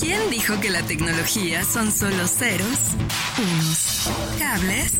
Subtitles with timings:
[0.00, 2.78] ¿Quién dijo que la tecnología son solo ceros,
[3.36, 4.92] unos, cables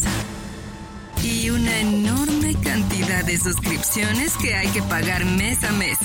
[1.22, 5.98] y una enorme cantidad de suscripciones que hay que pagar mes a mes?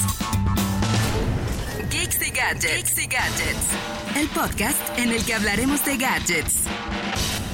[1.90, 2.76] Geeks y Gadgets.
[2.76, 3.68] Geeks y Gadgets.
[4.16, 6.54] El podcast en el que hablaremos de gadgets,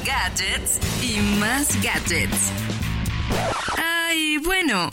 [0.06, 2.52] gadgets y más gadgets.
[3.78, 4.90] Ay, bueno.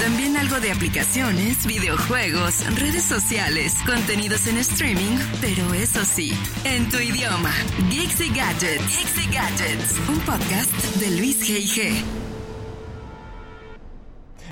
[0.00, 6.32] También algo de aplicaciones, videojuegos, redes sociales, contenidos en streaming, pero eso sí,
[6.64, 7.52] en tu idioma.
[7.90, 8.86] Geeks Gadgets.
[8.86, 10.08] Geeks Gadgets.
[10.08, 12.35] Un podcast de Luis G.I.G.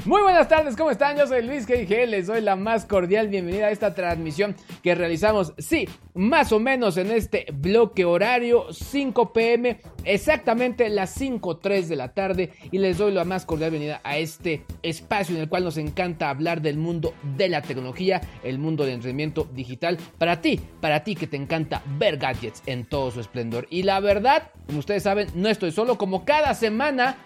[0.07, 1.17] Muy buenas tardes, ¿cómo están?
[1.17, 2.07] Yo soy Luis G.I.G.
[2.07, 6.99] Les doy la más cordial bienvenida a esta transmisión que realizamos, sí, más o menos
[6.99, 12.53] en este bloque horario, 5 pm, exactamente las 5.03 de la tarde.
[12.71, 16.29] Y les doy la más cordial bienvenida a este espacio en el cual nos encanta
[16.29, 19.97] hablar del mundo de la tecnología, el mundo del entretenimiento digital.
[20.19, 23.67] Para ti, para ti que te encanta ver gadgets en todo su esplendor.
[23.71, 27.17] Y la verdad, como ustedes saben, no estoy solo, como cada semana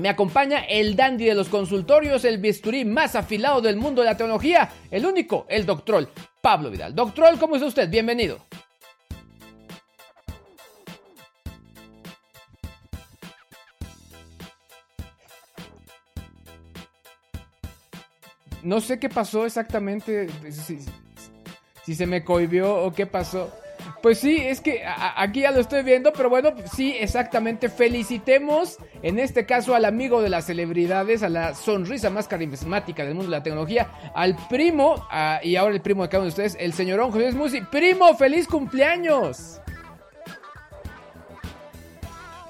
[0.00, 4.16] me acompaña el dandy de los consultorios, el bisturí más afilado del mundo de la
[4.16, 6.08] tecnología, el único, el doctor
[6.40, 6.94] Pablo Vidal.
[6.94, 7.90] Doctor, ¿cómo está usted?
[7.90, 8.38] Bienvenido.
[18.62, 20.78] No sé qué pasó exactamente, si,
[21.84, 23.59] si se me cohibió o qué pasó.
[24.02, 24.82] Pues sí, es que
[25.16, 27.68] aquí ya lo estoy viendo, pero bueno, sí, exactamente.
[27.68, 33.14] Felicitemos en este caso al amigo de las celebridades, a la sonrisa más carismática del
[33.14, 35.06] mundo de la tecnología, al primo,
[35.42, 37.60] y ahora el primo de cada uno de ustedes, el señor José Musi.
[37.60, 39.60] Primo, feliz cumpleaños.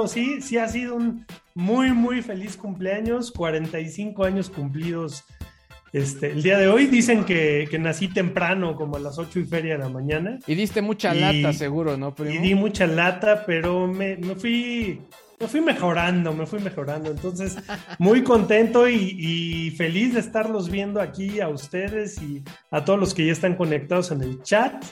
[0.06, 5.24] Sí, sí ha sido un muy, muy feliz cumpleaños, 45 años cumplidos
[5.92, 9.72] este, el día de hoy dicen que, nací temprano, como a las 8 y feria
[9.74, 10.38] de la mañana.
[10.46, 15.00] Y diste mucha lata, seguro, ¿no, Y di mucha lata, pero me, fui
[15.40, 17.10] me fui mejorando, me fui mejorando.
[17.10, 17.56] Entonces,
[17.98, 23.14] muy contento y, y, feliz de estarlos viendo aquí a ustedes y a todos los
[23.14, 24.84] que ya están conectados en el chat.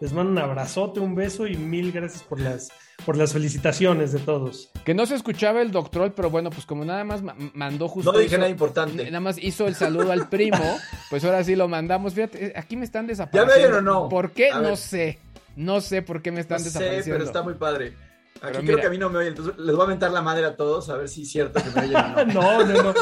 [0.00, 2.70] Les mando un abrazote, un beso y mil gracias por las,
[3.04, 4.70] por las felicitaciones de todos.
[4.84, 7.22] Que no se escuchaba el doctor, pero bueno, pues como nada más
[7.54, 8.12] mandó justo.
[8.12, 9.04] No dije nada importante.
[9.04, 10.78] Nada más hizo el saludo al primo,
[11.10, 12.14] pues ahora sí lo mandamos.
[12.14, 13.62] Fíjate, eh, aquí me están desapareciendo.
[13.62, 14.08] ¿Ya me o no?
[14.08, 14.50] ¿Por qué?
[14.50, 15.18] No sé.
[15.56, 17.04] No sé por qué me están no desapareciendo.
[17.04, 17.94] Sé, pero está muy padre.
[18.42, 20.44] Aquí creo que a mí no me oyen, entonces les voy a aventar la madre
[20.44, 22.64] a todos a ver si es cierto que me oyen o no.
[22.64, 22.94] no, no, no.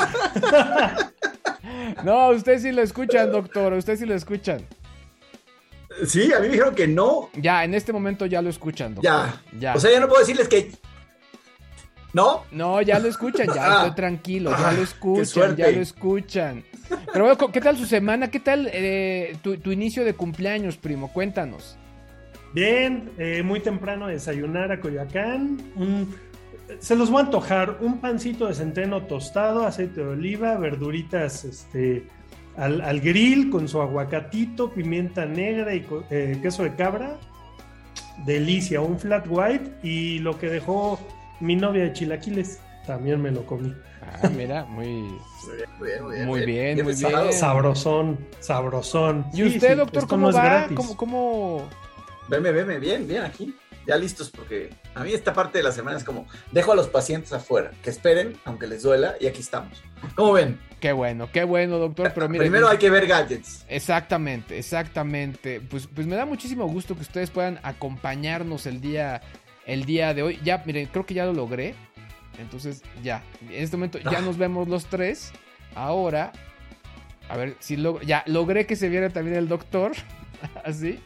[2.05, 4.65] no, ustedes sí lo escuchan, doctor, ustedes sí lo escuchan.
[6.07, 7.31] Sí, a mí me dijeron que no.
[7.35, 9.41] Ya, en este momento ya lo escuchan, Ya.
[9.59, 9.75] ya.
[9.75, 10.73] O sea, ya no puedo decirles que.
[12.13, 12.45] ¿No?
[12.53, 13.77] No, ya lo escuchan, ya ah.
[13.83, 16.65] estoy tranquilo, ya lo escuchan, ya lo escuchan.
[17.13, 18.31] Pero bueno, ¿qué tal su semana?
[18.31, 21.13] ¿Qué tal eh, tu, inicio de cumpleaños, primo?
[21.13, 21.77] Cuéntanos.
[22.53, 25.59] Bien, eh, muy temprano desayunar a Coyoacán.
[26.79, 32.07] se los voy a antojar un pancito de centeno tostado, aceite de oliva, verduritas este,
[32.57, 37.19] al, grill con su aguacatito, pimienta negra y eh, queso de cabra.
[38.25, 41.01] Delicia, un flat white y lo que dejó
[41.41, 43.75] mi novia de chilaquiles, también me lo comí.
[44.23, 46.85] Ah, mira, muy, muy bien, muy bien.
[46.85, 49.27] Muy bien, Sabrosón, sabrosón.
[49.33, 50.69] ¿Y usted, doctor, cómo va?
[50.75, 51.69] ¿Cómo, cómo...
[52.29, 53.55] Veme, veme, bien, bien aquí
[53.87, 56.89] ya listos, porque a mí esta parte de la semana es como, dejo a los
[56.89, 59.83] pacientes afuera, que esperen, aunque les duela, y aquí estamos.
[60.15, 60.59] ¿Cómo ven?
[60.81, 62.13] Qué bueno, qué bueno, doctor.
[62.15, 63.65] Pero Primero hay que ver gadgets.
[63.69, 65.61] Exactamente, exactamente.
[65.61, 69.23] Pues, pues me da muchísimo gusto que ustedes puedan acompañarnos el día,
[69.67, 70.41] el día de hoy.
[70.45, 71.75] Ya, miren, creo que ya lo logré.
[72.39, 73.23] Entonces, ya.
[73.41, 74.21] En este momento ya ah.
[74.25, 75.33] nos vemos los tres.
[75.75, 76.33] Ahora,
[77.29, 78.03] a ver si logro.
[78.03, 79.93] Ya, logré que se viera también el doctor.
[80.65, 81.01] Así.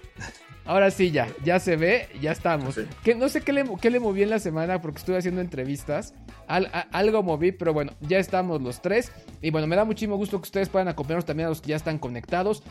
[0.68, 2.74] Ahora sí, ya, ya se ve, ya estamos.
[2.76, 2.82] Sí.
[3.02, 6.14] Que no sé qué le, qué le moví en la semana porque estuve haciendo entrevistas.
[6.46, 9.10] Al- a- algo moví, pero bueno, ya estamos los tres.
[9.40, 11.76] Y bueno, me da muchísimo gusto que ustedes puedan acompañarnos también a los que ya
[11.76, 12.62] están conectados.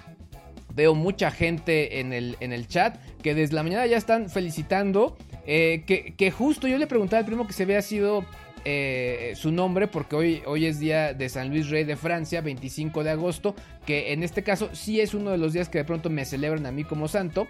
[0.76, 5.18] Veo mucha gente en el, en el chat que desde la mañana ya están felicitando.
[5.48, 8.26] eh, que, que justo yo le preguntaba al primo que se había sido
[8.64, 13.04] eh, su nombre, porque hoy, hoy es día de San Luis Rey de Francia, 25
[13.04, 13.56] de agosto,
[13.86, 16.66] que en este caso sí es uno de los días que de pronto me celebran
[16.66, 17.48] a mí como santo.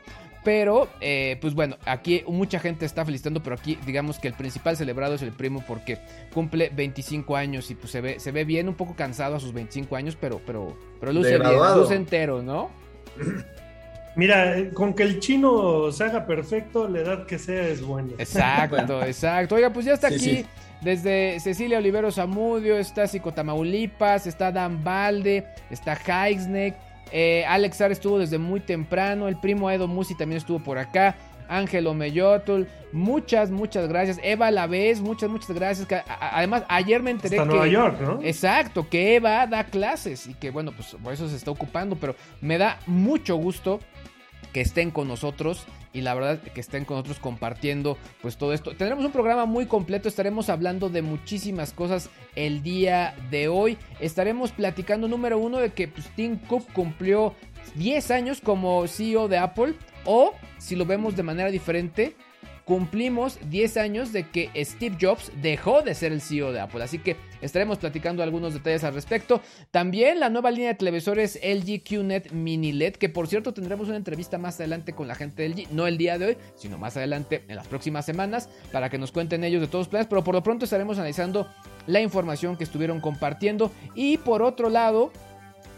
[0.48, 4.78] Pero, eh, pues bueno, aquí mucha gente está felicitando, pero aquí digamos que el principal
[4.78, 5.98] celebrado es el primo porque
[6.34, 9.52] cumple 25 años y pues se ve, se ve bien, un poco cansado a sus
[9.52, 12.70] 25 años, pero, pero, pero luce bien, luce entero, ¿no?
[14.16, 18.14] Mira, con que el chino se haga perfecto, la edad que sea es buena.
[18.18, 19.56] Exacto, exacto.
[19.56, 20.46] Oiga, pues ya está Sí, aquí sí.
[20.80, 23.06] desde Cecilia Olivero Zamudio, está
[23.36, 26.74] Tamaulipas, está Dan Balde, está Heixneck,
[27.12, 31.16] eh, Alex Ar estuvo desde muy temprano, el primo Edo Musi también estuvo por acá.
[31.50, 34.20] Ángelo Meyotl, muchas, muchas gracias.
[34.22, 35.88] Eva Lavez, muchas, muchas gracias.
[36.20, 37.56] Además, ayer me enteré Hasta que.
[37.56, 38.20] Nueva York, ¿no?
[38.22, 42.16] Exacto, que Eva da clases y que bueno, pues por eso se está ocupando, pero
[42.42, 43.80] me da mucho gusto
[44.58, 48.72] que estén con nosotros y la verdad que estén con nosotros compartiendo pues todo esto.
[48.72, 53.78] Tendremos un programa muy completo, estaremos hablando de muchísimas cosas el día de hoy.
[54.00, 57.36] Estaremos platicando número uno de que pues, Tim Cook cumplió
[57.76, 59.76] 10 años como CEO de Apple
[60.06, 62.16] o si lo vemos de manera diferente,
[62.68, 66.84] cumplimos 10 años de que Steve Jobs dejó de ser el CEO de Apple.
[66.84, 69.40] Así que estaremos platicando algunos detalles al respecto.
[69.72, 73.96] También la nueva línea de televisores LG QNET Mini LED, que por cierto tendremos una
[73.96, 76.98] entrevista más adelante con la gente de LG, no el día de hoy, sino más
[76.98, 80.08] adelante en las próximas semanas, para que nos cuenten ellos de todos los planes.
[80.10, 81.48] Pero por lo pronto estaremos analizando
[81.86, 83.72] la información que estuvieron compartiendo.
[83.96, 85.14] Y por otro lado,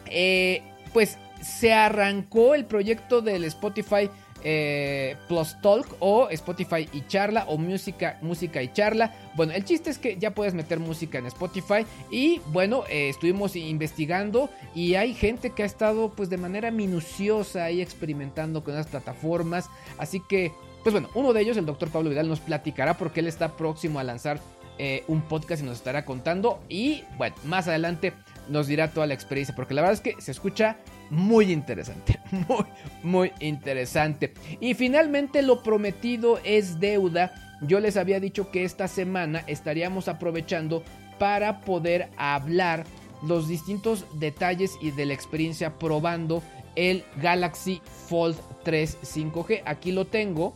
[0.08, 4.10] eh, pues se arrancó el proyecto del Spotify
[4.44, 9.14] eh, Plus Talk o Spotify y charla o música, música y charla.
[9.36, 13.56] Bueno, el chiste es que ya puedes meter música en Spotify y bueno, eh, estuvimos
[13.56, 18.88] investigando y hay gente que ha estado pues de manera minuciosa ahí experimentando con las
[18.88, 19.70] plataformas.
[19.98, 20.52] Así que,
[20.84, 24.00] pues bueno, uno de ellos, el doctor Pablo Vidal, nos platicará porque él está próximo
[24.00, 24.40] a lanzar
[24.78, 26.60] eh, un podcast y nos estará contando.
[26.70, 28.14] Y bueno, más adelante
[28.50, 30.78] nos dirá toda la experiencia porque la verdad es que se escucha
[31.10, 32.66] muy interesante, muy,
[33.04, 34.34] muy interesante.
[34.60, 37.34] Y finalmente lo prometido es deuda.
[37.62, 40.84] Yo les había dicho que esta semana estaríamos aprovechando
[41.18, 42.86] para poder hablar
[43.22, 46.42] los distintos detalles y de la experiencia probando
[46.76, 49.64] el Galaxy Fold 3 5G.
[49.66, 50.56] Aquí lo tengo.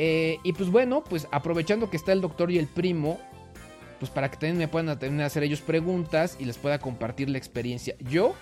[0.00, 3.18] Eh, y pues bueno, pues aprovechando que está el doctor y el primo,
[3.98, 7.38] pues para que también me puedan también hacer ellos preguntas y les pueda compartir la
[7.38, 7.94] experiencia.
[8.00, 8.34] Yo,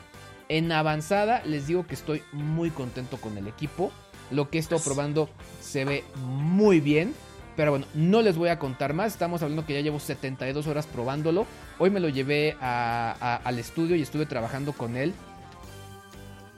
[0.48, 3.90] en avanzada, les digo que estoy muy contento con el equipo.
[4.30, 5.28] Lo que he estado probando
[5.60, 7.14] se ve muy bien.
[7.56, 9.12] Pero bueno, no les voy a contar más.
[9.14, 11.46] Estamos hablando que ya llevo 72 horas probándolo.
[11.78, 15.14] Hoy me lo llevé a- a- al estudio y estuve trabajando con él.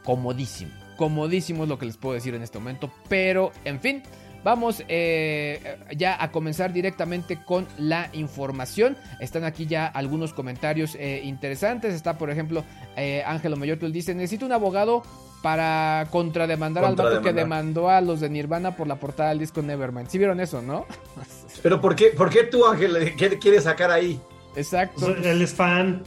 [0.04, 0.72] Comodísimo.
[0.96, 2.90] Comodísimo es lo que les puedo decir en este momento.
[3.08, 4.02] Pero, en fin,
[4.44, 8.96] Vamos eh, ya a comenzar directamente con la información.
[9.20, 11.94] Están aquí ya algunos comentarios eh, interesantes.
[11.94, 12.64] Está, por ejemplo,
[12.96, 15.02] eh, Ángelo Mayortul dice: Necesito un abogado
[15.42, 19.62] para contrademandar al vato que demandó a los de Nirvana por la portada del disco
[19.62, 20.08] Nevermind.
[20.08, 20.86] ¿Sí vieron eso, no?
[21.62, 24.20] Pero ¿por qué, por qué tú, Ángel, qué quieres sacar ahí?
[24.56, 25.08] Exacto.
[25.08, 26.02] Él es fan.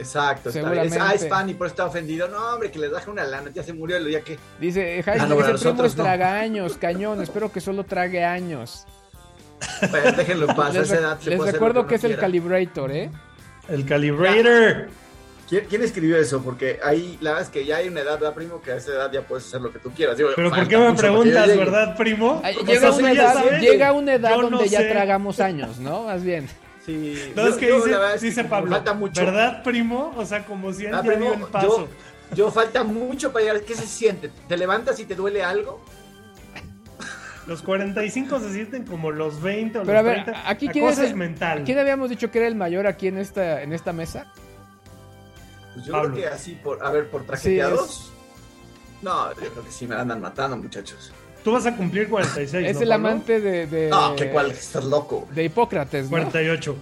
[0.00, 0.84] Exacto, está bien.
[0.86, 0.98] Es, Seguramente.
[1.00, 2.26] ah, es fan y por eso está ofendido.
[2.28, 4.38] No, hombre, que les baje una lana, ya se murió el día que.
[4.58, 6.04] Dice: Jaime, Ah, no, ese primo no.
[6.76, 7.20] cañón.
[7.22, 8.86] Espero que solo trague años.
[9.90, 12.16] Bueno, déjenlo en paz, a esa edad se les puede recuerdo que es el.
[12.16, 13.10] Calibrator, ¿eh?
[13.68, 14.88] El Calibrator.
[15.48, 16.42] ¿Quién, quién escribió eso?
[16.42, 18.62] Porque ahí, la verdad es que ya hay una edad, ¿verdad, primo?
[18.62, 20.16] Que a esa edad ya puedes hacer lo que tú quieras.
[20.16, 22.40] Digo, Pero ¿por qué me preguntas, verdad, primo?
[22.44, 23.60] Ay, O Llega sea, una edad, sabes.
[23.60, 24.88] llega una edad Yo donde no ya sé.
[24.90, 26.04] tragamos años, ¿no?
[26.04, 26.48] Más bien.
[26.84, 29.20] Sí, No, yo- es que dice, es que dice Pablo, Falta mucho.
[29.24, 30.12] ¿verdad, primo?
[30.16, 31.88] O sea, como si él Ah, ya primo, dio el paso.
[32.30, 33.60] yo, yo falta mucho para llegar.
[33.62, 34.30] ¿Qué se siente?
[34.48, 35.84] ¿Te levantas y te duele algo?
[37.46, 40.48] Los 45 se sienten como los 20 o Pero a los ver, 30.
[40.48, 41.62] aquí La quién cosa es, es mental.
[41.64, 44.32] ¿Quién habíamos dicho que era el mayor aquí en esta, en esta mesa?
[45.74, 46.12] Pues yo Pablo.
[46.14, 48.12] creo que así, por, a ver, por trajeteados.
[49.02, 51.12] No, yo creo que sí me andan matando, muchachos.
[51.44, 52.94] Tú vas a cumplir 46, es ¿no, el Pablo?
[52.94, 55.26] amante de, de, No, qué cual, estás loco.
[55.34, 56.10] de Hipócrates, ¿no?
[56.10, 56.76] 48.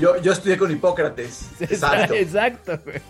[0.00, 1.50] Yo, yo estudié con Hipócrates.
[1.60, 2.14] Exacto.
[2.14, 3.00] Exacto, güey.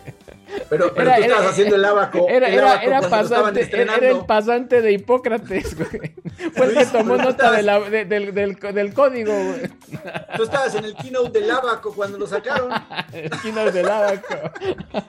[0.68, 2.26] Pero, pero tú estabas haciendo el abaco.
[2.28, 6.12] Era, el era, abaco era pasante, era, el pasante de Hipócrates, güey.
[6.56, 9.60] Fue el que tomó nota de estabas- la- de- del, del, del código, güey.
[10.36, 12.72] Tú estabas en el keynote del abaco cuando lo sacaron.
[13.12, 14.34] Esquinas del abaco.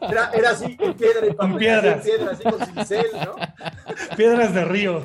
[0.08, 1.58] Era, era así, en piedra y papel.
[1.58, 2.04] piedras.
[2.06, 3.36] piedra, así con cincel, ¿no?
[4.16, 5.04] Piedras de río.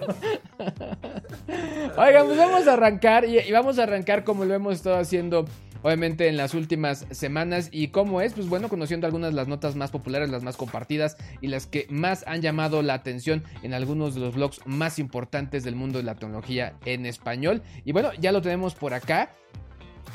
[1.97, 5.47] Oigan, pues vamos a arrancar y, y vamos a arrancar como lo hemos estado haciendo
[5.83, 9.76] obviamente en las últimas semanas y cómo es, pues bueno, conociendo algunas de las notas
[9.76, 14.14] más populares, las más compartidas y las que más han llamado la atención en algunos
[14.14, 17.62] de los blogs más importantes del mundo de la tecnología en español.
[17.85, 19.30] Y bueno, ya lo tenemos por acá.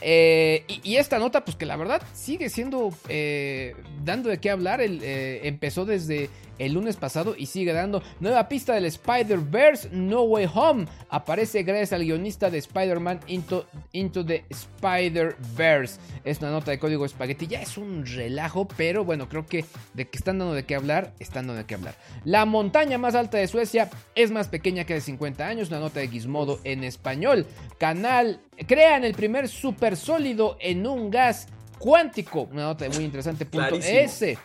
[0.01, 4.81] Eh, y, esta nota, pues que la verdad sigue siendo eh, dando de qué hablar.
[4.81, 10.21] El, eh, empezó desde el lunes pasado y sigue dando nueva pista del Spider-Verse No
[10.24, 10.86] Way Home.
[11.10, 16.00] Aparece gracias al guionista de Spider-Man Into, Into the Spider-Verse.
[16.24, 17.48] Es una nota de código espagueti.
[17.48, 21.13] Ya es un relajo, pero bueno, creo que de que están dando de qué hablar,
[21.19, 21.95] están dando de qué hablar.
[22.25, 25.69] La montaña más alta de Suecia es más pequeña que de 50 años.
[25.69, 27.48] Una nota de Gizmodo en español.
[27.79, 32.47] Canal crean el primer supersólido en un gas cuántico.
[32.51, 33.45] Una nota muy interesante.
[33.45, 33.99] Punto Clarísimo.
[33.99, 34.37] S.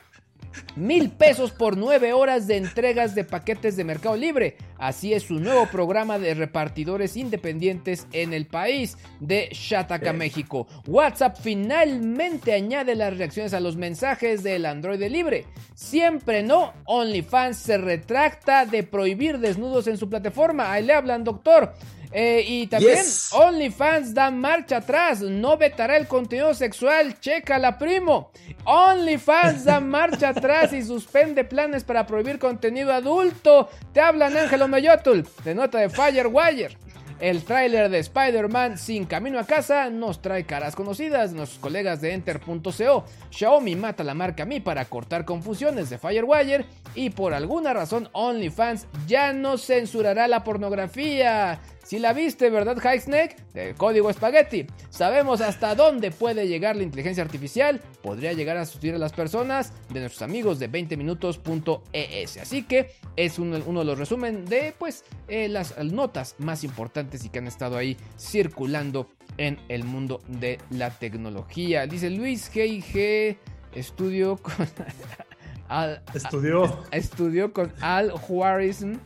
[0.74, 4.56] Mil pesos por nueve horas de entregas de paquetes de Mercado Libre.
[4.78, 10.66] Así es su nuevo programa de repartidores independientes en el país de Shataka, México.
[10.86, 15.46] WhatsApp finalmente añade las reacciones a los mensajes del Android libre.
[15.74, 20.72] Siempre no, OnlyFans se retracta de prohibir desnudos en su plataforma.
[20.72, 21.74] Ahí le hablan, doctor.
[22.18, 23.30] Eh, y también Yes.
[23.34, 28.30] OnlyFans da marcha atrás, no vetará el contenido sexual, chécala primo.
[28.64, 33.68] OnlyFans da marcha atrás y suspende planes para prohibir contenido adulto.
[33.92, 36.78] Te hablan Ángelo Mayotl, de nota de Firewire.
[37.20, 42.12] El tráiler de Spider-Man sin camino a casa nos trae caras conocidas, nuestros colegas de
[42.12, 43.04] Enter.co.
[43.30, 48.86] Xiaomi mata la marca Mi para cortar confusiones de Firewire y por alguna razón OnlyFans
[49.06, 51.58] ya no censurará la pornografía.
[51.86, 53.36] Si la viste, ¿verdad, High Snake?
[53.54, 54.66] De código espagueti.
[54.90, 57.80] Sabemos hasta dónde puede llegar la inteligencia artificial.
[58.02, 62.36] Podría llegar a sustituir a las personas de nuestros amigos de 20minutos.es.
[62.38, 67.24] Así que es uno, uno de los resumen de pues eh, las notas más importantes
[67.24, 71.86] y que han estado ahí circulando en el mundo de la tecnología.
[71.86, 73.38] Dice Luis G.I.G.
[73.74, 74.54] Estudio con...
[75.68, 76.82] Al- Estudió.
[76.90, 78.98] estudió con Al Juarezm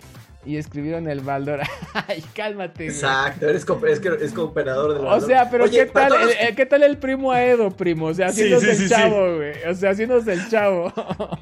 [0.44, 1.60] y escribió en el Baldor.
[2.08, 2.84] Ay, cálmate.
[2.84, 2.88] güey.
[2.88, 6.48] Exacto, eres, es, que eres cooperador de O sea, pero Oye, ¿qué tal, todos el,
[6.48, 8.06] eh, ¿qué tal el primo Aedo, primo?
[8.06, 8.94] O sea, haciéndose sí, sí, el sí.
[8.94, 9.52] chavo, güey.
[9.68, 10.92] O sea, haciéndose el chavo.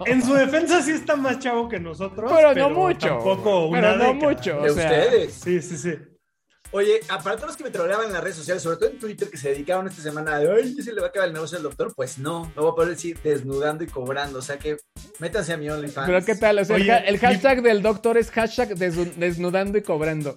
[0.07, 2.33] En su defensa sí está más chavo que nosotros.
[2.35, 3.09] Pero no mucho.
[3.09, 4.33] Tampoco Pero una no década.
[4.33, 4.61] mucho.
[4.61, 5.33] de o sea, ustedes.
[5.35, 5.95] Sí, sí, sí.
[6.71, 9.31] Oye, para todos los que me troleaban en las redes sociales, sobre todo en Twitter,
[9.31, 11.57] que se dedicaban esta semana de, ay, ¿ya se le va a acabar el negocio
[11.57, 11.95] al doctor?
[11.95, 14.39] Pues no, no voy a poder decir desnudando y cobrando.
[14.39, 14.77] O sea que
[15.19, 16.07] métanse a mi OnlyFans.
[16.07, 16.59] Pero ¿qué tal?
[16.59, 20.37] O sea, el Oye, hashtag del doctor es hashtag desnudando y cobrando.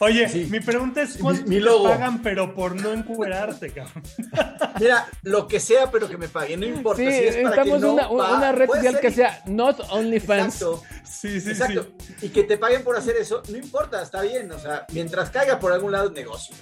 [0.00, 0.48] Oye, Sí.
[0.50, 4.02] mi pregunta es: ¿cuánto Mi- mi te pagan, pero por no encuerarte, cabrón?
[4.80, 7.00] Mira, lo que sea, pero que me paguen, no importa.
[7.02, 10.54] Sí, si es para necesitamos que no una, red social que y- sea not OnlyFans.
[10.54, 11.86] Exacto, Sí, sí, exacto.
[11.98, 12.14] sí.
[12.26, 14.50] Y que te paguen por hacer eso, no importa, está bien.
[14.52, 16.54] O sea, mientras caiga por algún lado el negocio.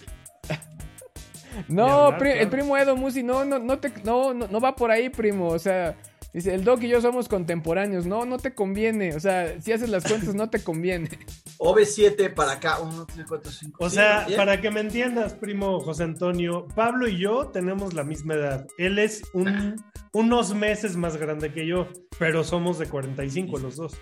[1.69, 4.75] No, hablar, pri- el primo Edo Musi, no, no, no, te, no, no, no va
[4.75, 5.49] por ahí, primo.
[5.49, 5.95] O sea,
[6.33, 8.07] dice, el Doc y yo somos contemporáneos.
[8.07, 9.15] No, no te conviene.
[9.15, 11.11] O sea, si haces las cuentas, no te conviene.
[11.59, 13.85] OV7 para acá, 1, 3, 4, 5.
[13.85, 18.35] O sea, para que me entiendas, primo José Antonio, Pablo y yo tenemos la misma
[18.35, 18.67] edad.
[18.79, 19.77] Él es un,
[20.13, 23.95] unos meses más grande que yo, pero somos de 45 los dos.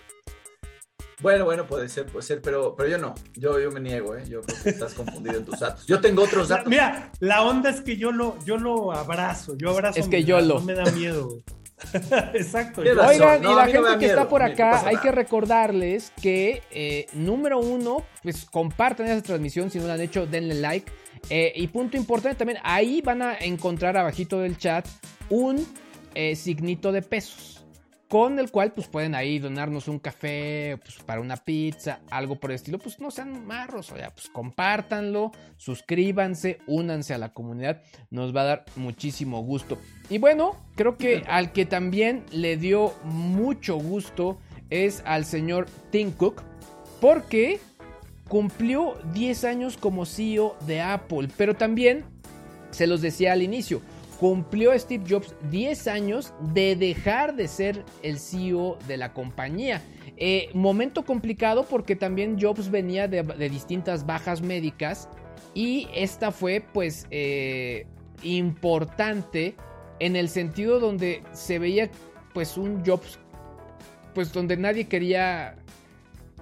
[1.23, 3.15] Bueno, bueno, puede ser, puede ser, pero, pero yo no.
[3.35, 4.25] Yo, yo me niego, ¿eh?
[4.27, 5.87] Yo creo que estás confundido en tus datos.
[5.87, 6.67] Yo tengo otros datos.
[6.67, 10.01] Mira, la onda es que yo lo, yo lo abrazo, yo abrazo.
[10.01, 10.61] Es que mi yo lo.
[10.61, 11.43] No me da miedo.
[12.35, 12.83] Exacto.
[12.83, 17.07] Oigan, no, y la no gente que está por acá, hay que recordarles que, eh,
[17.15, 19.71] número uno, pues compartan esa transmisión.
[19.71, 20.91] Si no la han hecho, denle like.
[21.29, 24.87] Eh, y punto importante también, ahí van a encontrar abajito del chat
[25.29, 25.67] un
[26.15, 27.60] eh, signito de pesos.
[28.11, 32.51] Con el cual pues pueden ahí donarnos un café, pues para una pizza, algo por
[32.51, 32.81] el estilo.
[32.81, 37.83] Pues no sean marros, o sea, pues compártanlo, suscríbanse, únanse a la comunidad.
[38.11, 39.79] Nos va a dar muchísimo gusto.
[40.09, 44.41] Y bueno, creo que al que también le dio mucho gusto
[44.71, 46.43] es al señor Tim Cook.
[47.01, 47.61] Porque
[48.27, 51.29] cumplió 10 años como CEO de Apple.
[51.37, 52.05] Pero también,
[52.73, 53.81] se los decía al inicio,
[54.21, 59.81] cumplió Steve Jobs 10 años de dejar de ser el CEO de la compañía.
[60.19, 65.09] Eh, momento complicado porque también Jobs venía de, distintas bajas médicas
[65.55, 67.87] y esta fue pues eh,
[68.23, 69.57] importante
[70.01, 71.91] en el sentido donde se veía
[72.35, 73.19] pues un Jobs,
[74.13, 75.57] pues donde nadie quería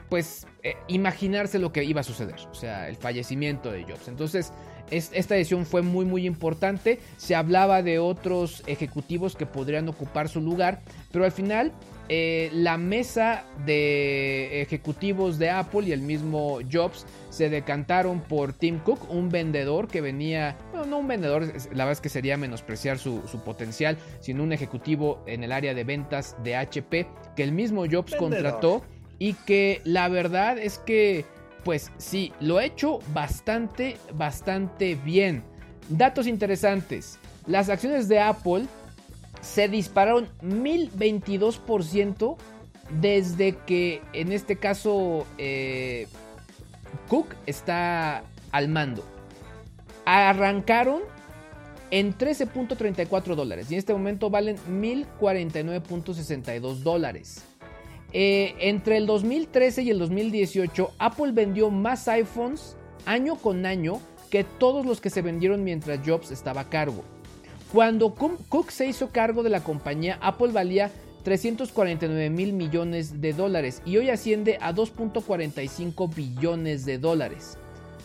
[0.08, 4.08] pues eh, imaginarse lo que iba a suceder, o sea, el fallecimiento de Jobs.
[4.08, 4.52] Entonces,
[4.90, 10.40] esta decisión fue muy muy importante, se hablaba de otros ejecutivos que podrían ocupar su
[10.40, 10.80] lugar,
[11.12, 11.72] pero al final
[12.10, 18.78] eh, la mesa de ejecutivos de Apple y el mismo Jobs se decantaron por Tim
[18.78, 22.98] Cook, un vendedor que venía, bueno, no un vendedor, la verdad es que sería menospreciar
[22.98, 27.84] su, potencial, sino un ejecutivo en el área de ventas de HP que el mismo
[27.90, 28.82] Jobs contrató
[29.18, 31.26] y que la verdad es que,
[31.64, 35.42] pues sí, lo ha hecho bastante, bastante bien.
[35.88, 37.18] Datos interesantes.
[37.46, 38.66] Las acciones de Apple
[39.40, 42.36] se dispararon 1022%
[43.00, 46.06] desde que en este caso eh,
[47.08, 48.22] Cook está
[48.52, 49.02] al mando.
[50.04, 51.00] Arrancaron
[51.90, 57.42] en 13.34 dólares y en este momento valen 1049.62 dólares.
[58.12, 64.00] Eh, entre el 2013 y el 2018, Apple vendió más iPhones año con año
[64.30, 67.04] que todos los que se vendieron mientras Jobs estaba a cargo.
[67.72, 70.90] Cuando Cook se hizo cargo de la compañía, Apple valía
[71.24, 77.58] 349 mil millones de dólares y hoy asciende a 2.45 billones de dólares.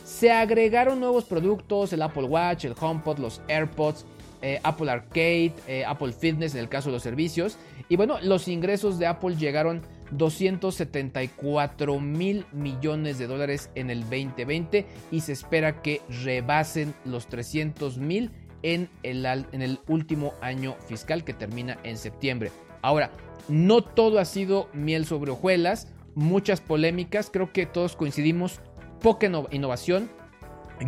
[0.03, 4.05] Se agregaron nuevos productos, el Apple Watch, el HomePod, los AirPods,
[4.43, 7.57] eh, Apple Arcade, eh, Apple Fitness en el caso de los servicios.
[7.87, 9.81] Y bueno, los ingresos de Apple llegaron
[10.11, 17.97] 274 mil millones de dólares en el 2020 y se espera que rebasen los 300
[17.99, 18.31] mil
[18.63, 22.51] en el, en el último año fiscal que termina en septiembre.
[22.81, 23.11] Ahora,
[23.47, 28.59] no todo ha sido miel sobre hojuelas, muchas polémicas, creo que todos coincidimos,
[29.01, 30.09] poca innovación.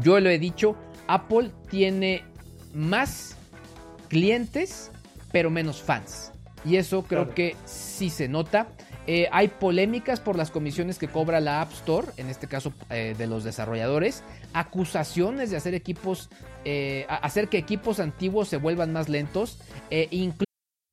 [0.02, 0.76] Yo lo he dicho,
[1.08, 2.24] Apple tiene
[2.74, 3.35] más
[4.06, 4.92] clientes,
[5.32, 6.32] pero menos fans.
[6.64, 8.68] Y eso creo que sí se nota.
[9.08, 13.14] Eh, hay polémicas por las comisiones que cobra la App Store, en este caso eh,
[13.16, 16.30] de los desarrolladores, acusaciones de hacer equipos,
[16.64, 19.60] eh, hacer que equipos antiguos se vuelvan más lentos,
[19.92, 20.08] e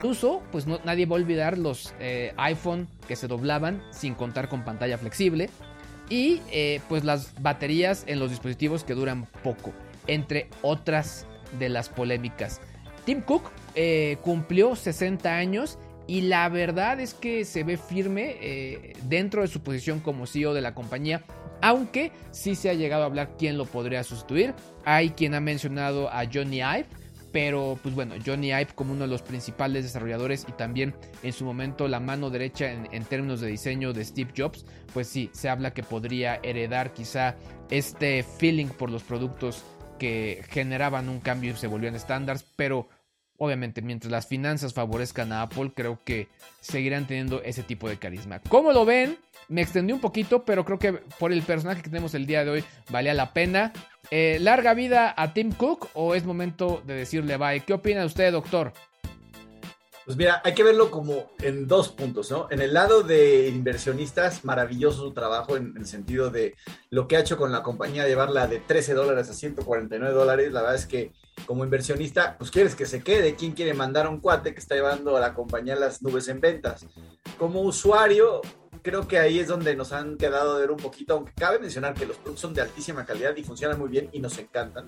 [0.00, 4.48] Incluso, pues no, nadie va a olvidar los eh, iPhone que se doblaban sin contar
[4.48, 5.50] con pantalla flexible.
[6.08, 9.72] y eh, pues las baterías en los dispositivos que duran poco,
[10.06, 11.26] entre otras
[11.58, 12.60] de las polémicas.
[13.06, 18.92] Tim Cook eh, cumplió 60 años y la verdad es que se ve firme eh,
[19.02, 21.24] dentro de su posición como CEO de la compañía,
[21.60, 24.54] aunque sí se ha llegado a hablar quién lo podría sustituir.
[24.84, 26.86] Hay quien ha mencionado a Johnny Ive,
[27.32, 31.44] pero pues bueno, Johnny Ive como uno de los principales desarrolladores y también en su
[31.44, 35.72] momento la mano derecha en, términos de diseño de Steve Jobs, pues sí, se habla
[35.72, 37.36] que podría heredar quizá
[37.70, 39.62] este feeling por los productos
[39.98, 42.88] que generaban un cambio y se volvían estándares, pero
[43.36, 46.28] obviamente mientras las finanzas favorezcan a Apple, creo que
[46.60, 48.40] seguirán teniendo ese tipo de carisma.
[48.48, 49.18] ¿Cómo lo ven?
[49.48, 52.50] Me extendí un poquito, pero creo que por el personaje que tenemos el día de
[52.50, 53.72] hoy valía la pena.
[54.10, 57.60] Eh, ¿Larga vida a Tim Cook o es momento de decirle bye?
[57.60, 58.72] ¿Qué opina usted, doctor?
[60.08, 62.46] Pues mira, hay que verlo como en dos puntos, ¿no?
[62.50, 66.54] En el lado de inversionistas, maravilloso su trabajo en el sentido de
[66.88, 70.50] lo que ha hecho con la compañía, llevarla de 13 dólares a 149 dólares.
[70.50, 71.12] La verdad es que
[71.44, 73.34] como inversionista, pues quieres que se quede.
[73.34, 76.40] ¿Quién quiere mandar a un cuate que está llevando a la compañía las nubes en
[76.40, 76.86] ventas?
[77.36, 78.40] Como usuario,
[78.82, 81.94] creo que ahí es donde nos han quedado de ver un poquito, aunque cabe mencionar
[81.94, 84.86] que los productos son de altísima calidad y funcionan muy bien y nos encantan.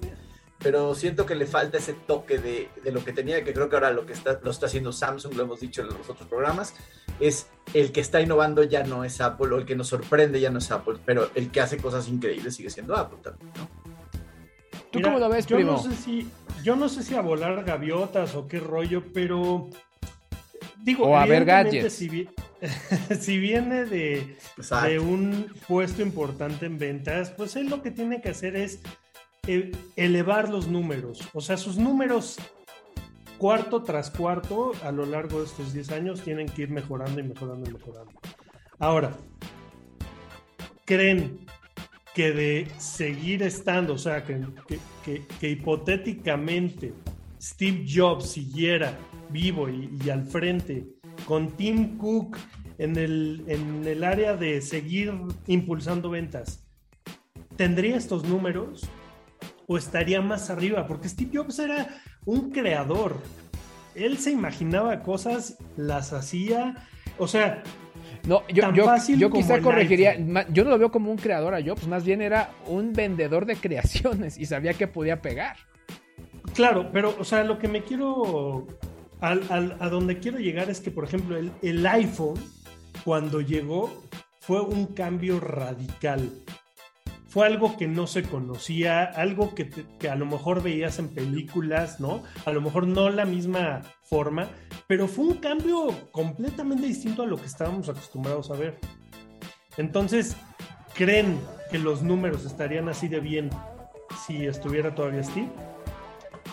[0.58, 3.76] Pero siento que le falta ese toque de, de lo que tenía, que creo que
[3.76, 6.74] ahora lo que está, lo está haciendo Samsung, lo hemos dicho en los otros programas,
[7.18, 10.50] es el que está innovando ya no es Apple, o el que nos sorprende ya
[10.50, 13.68] no es Apple, pero el que hace cosas increíbles sigue siendo Apple también, ¿no?
[14.90, 15.72] ¿Tú Mira, cómo lo ves, yo primo?
[15.72, 16.28] No sé si,
[16.64, 19.70] yo no sé si a volar gaviotas o qué rollo, pero
[20.82, 21.94] digo, O a ver gadgets.
[21.94, 22.28] Si,
[23.20, 24.36] si viene de,
[24.86, 28.80] de un puesto importante en ventas, pues él lo que tiene que hacer es
[29.46, 31.20] eh, elevar los números.
[31.32, 32.36] O sea, sus números
[33.38, 37.22] cuarto tras cuarto a lo largo de estos 10 años tienen que ir mejorando y
[37.22, 38.12] mejorando y mejorando.
[38.78, 39.16] Ahora,
[40.84, 41.46] ¿creen
[42.14, 46.92] que de seguir estando, o sea, que, que- que- que hipotéticamente
[47.40, 48.98] Steve Jobs siguiera
[49.30, 50.86] vivo y, y al frente
[51.26, 52.36] con Tim Cook
[52.78, 55.12] en el, en el área de seguir
[55.46, 56.64] impulsando ventas,
[57.56, 58.88] ¿tendría estos números
[59.66, 60.86] o estaría más arriba?
[60.86, 61.88] Porque Steve Jobs era
[62.24, 63.16] un creador.
[63.94, 67.62] Él se imaginaba cosas, las hacía, o sea,
[68.26, 70.16] No, yo, yo, yo quizá corregiría,
[70.50, 73.56] yo no lo veo como un creador a Jobs, más bien era un vendedor de
[73.56, 75.56] creaciones y sabía que podía pegar.
[76.54, 78.66] Claro, pero, o sea, lo que me quiero.
[79.20, 82.38] Al- al- a donde quiero llegar es que, por ejemplo, el, el iPhone,
[83.04, 84.02] cuando llegó,
[84.40, 86.30] fue un cambio radical.
[87.28, 92.00] Fue algo que no se conocía, algo que, que a lo mejor veías en películas,
[92.00, 92.24] ¿no?
[92.44, 94.48] A lo mejor no la misma forma,
[94.88, 98.80] pero fue un cambio completamente distinto a lo que estábamos acostumbrados a ver.
[99.76, 100.36] Entonces,
[100.94, 101.38] ¿creen
[101.70, 103.50] que los números estarían así de bien
[104.26, 105.48] si estuviera todavía Steve?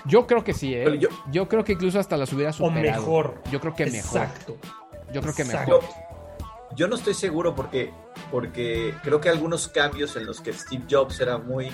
[0.06, 0.98] Yo creo que sí, ¿eh?
[1.00, 3.02] Yo, yo- creo que incluso hasta las hubiera O superado.
[3.02, 3.42] mejor.
[3.52, 4.22] Yo creo que mejor.
[4.22, 4.58] Exacto.
[5.14, 5.80] Yo creo que Exacto.
[5.82, 5.96] mejor.
[6.76, 7.92] Yo no estoy seguro porque,
[8.30, 11.72] porque creo que algunos cambios en los que Steve Jobs era muy...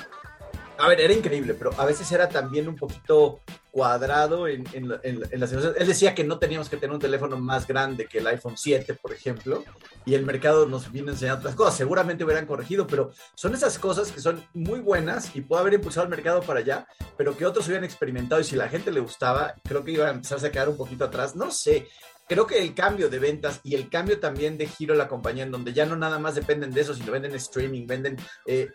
[0.77, 3.39] A ver, era increíble, pero a veces era también un poquito
[3.73, 5.51] cuadrado en, en, en la- en las.
[5.51, 8.93] Él decía que no teníamos que tener un teléfono más grande que el iPhone 7,
[8.93, 9.63] por ejemplo,
[10.05, 11.75] y el mercado nos vino enseñando otras cosas.
[11.75, 16.03] Seguramente hubieran corregido, pero son esas cosas que son muy buenas y puede haber impulsado
[16.03, 19.55] el mercado para allá, pero que otros hubieran experimentado y si la gente le gustaba,
[19.63, 21.35] creo que iba a empezarse a quedar un poquito atrás.
[21.35, 21.87] No sé,
[22.27, 25.43] creo que el cambio de ventas y el cambio también de giro de la compañía,
[25.43, 28.69] en donde ya no nada más dependen de eso, sino venden streaming, venden eh,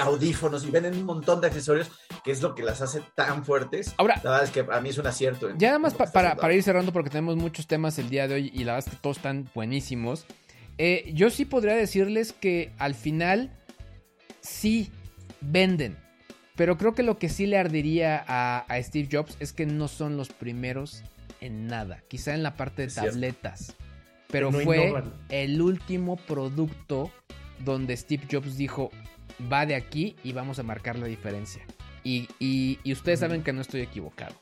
[0.00, 1.90] audífonos y venden un montón de accesorios,
[2.24, 3.94] que es lo que las hace tan fuertes.
[3.96, 5.50] Ahora- la verdad es que a mí es un acierto.
[5.56, 8.50] Ya nada más pa- para, ir cerrando, porque tenemos muchos temas el día de hoy
[8.54, 10.26] y la verdad es que todos están buenísimos.
[10.78, 13.50] Eh, yo sí podría decirles que al final
[14.40, 14.90] sí
[15.40, 15.96] venden.
[16.56, 19.88] Pero creo que lo que sí le ardería a, a Steve Jobs es que no
[19.88, 21.02] son los primeros
[21.46, 22.02] en nada.
[22.08, 23.10] Quizá en la parte de Es cierto.
[23.12, 23.74] tabletas.
[24.30, 25.12] Pero no fue innovan.
[25.28, 27.10] el último producto
[27.64, 28.90] donde Steve Jobs dijo,
[29.52, 31.62] va de aquí y vamos a marcar la diferencia.
[32.02, 34.34] Y, y- y ustedes saben que no estoy equivocado.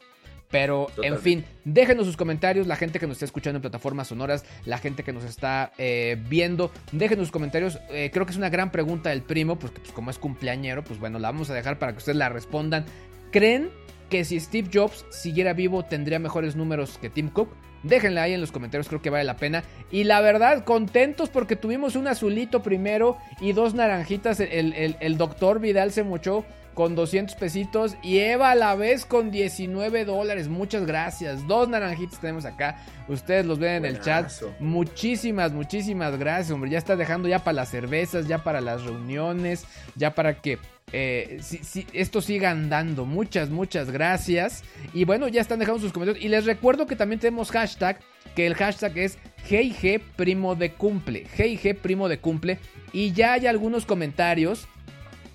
[0.50, 4.44] Pero, en fin, déjenos sus comentarios, la gente que nos está escuchando en plataformas sonoras,
[4.66, 7.78] la gente que nos está eh, viendo, déjenos sus comentarios.
[7.90, 11.00] Eh, creo que es una gran pregunta del primo, porque pues, como es cumpleañero, pues
[11.00, 12.84] bueno, la vamos a dejar para que ustedes la respondan.
[13.30, 13.70] ¿Creen
[14.12, 17.48] que si Steve Jobs siguiera vivo tendría mejores números que Tim Cook?
[17.82, 19.64] Déjenla ahí en los comentarios, creo que vale la pena.
[19.90, 24.38] Y la verdad, contentos porque tuvimos un azulito primero y dos naranjitas.
[24.38, 26.44] El, el- el doctor Vidal se mochó
[26.74, 30.48] con 200 pesitos y Eva a la vez con 19 dólares.
[30.48, 31.46] Muchas gracias.
[31.48, 32.76] Dos naranjitas tenemos acá.
[33.08, 34.30] Ustedes los ven en el chat.
[34.60, 36.70] Muchísimas, muchísimas gracias, hombre.
[36.70, 39.64] Ya está dejando ya para las cervezas, ya para las reuniones,
[39.96, 40.58] ya para que
[40.92, 43.04] eh, si- si- esto siga andando.
[43.06, 44.62] Muchas, muchas gracias.
[44.92, 46.24] Y bueno, ya están dejando sus comentarios.
[46.24, 47.98] Y les recuerdo que también tenemos hashtag,
[48.34, 51.26] que el hashtag es GIG Primo de Cumple.
[51.36, 52.58] GIG Primo de Cumple.
[52.92, 54.68] Y ya hay algunos comentarios.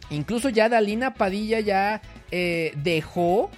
[0.09, 3.49] Incluso ya Dalina Padilla ya eh, dejó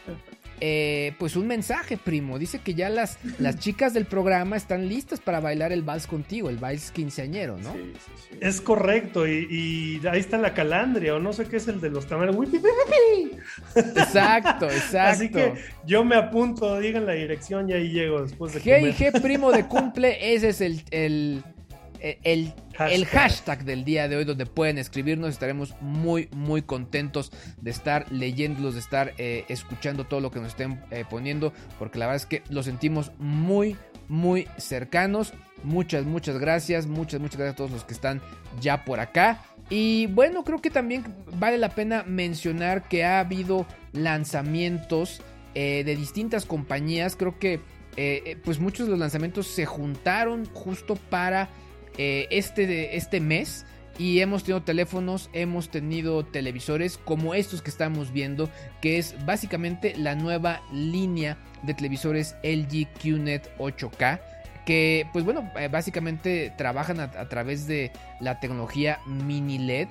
[0.62, 2.40] eh, pues un mensaje, primo.
[2.40, 6.50] Dice que ya las, las chicas del programa están listas para bailar el vals contigo,
[6.50, 7.74] el vals quinceañero, ¿no?
[7.74, 8.38] Sí, sí, sí.
[8.42, 11.90] Es correcto, y, y ahí está la calandria, o no sé qué es el de
[11.90, 12.36] los tamales.
[13.76, 15.00] Exacto, exacto.
[15.00, 15.54] Así que
[15.86, 18.94] yo me apunto, digan la dirección y ahí llego después de comer.
[18.94, 21.44] GIG Primo de Cumple, ese es el, el,
[22.02, 23.08] el, el Hashtag.
[23.08, 25.30] hashtag del día de hoy donde pueden escribirnos.
[25.30, 27.32] Estaremos muy, muy contentos
[27.62, 32.00] de estar leyéndolos, de estar eh, escuchando todo lo que nos estén eh, poniendo, porque
[32.00, 33.76] la verdad es que lo sentimos muy,
[34.08, 35.34] muy cercanos.
[35.64, 38.22] Muchas, muchas gracias, muchas, muchas gracias a todos los que están
[38.62, 39.42] ya por acá.
[39.70, 45.22] Y bueno, creo que también vale la pena mencionar que ha habido lanzamientos
[45.54, 47.16] eh, de distintas compañías.
[47.16, 47.56] Creo que
[47.98, 51.50] eh, eh, pues muchos de los lanzamientos se juntaron justo para
[52.00, 53.66] este, este mes.
[53.98, 59.94] Y hemos tenido teléfonos, hemos tenido televisores como estos que estamos viendo, que es básicamente
[59.98, 64.22] la nueva línea de televisores LG QNET 8K.
[64.66, 69.90] Que pues bueno, básicamente trabajan a, través de la tecnología mini LED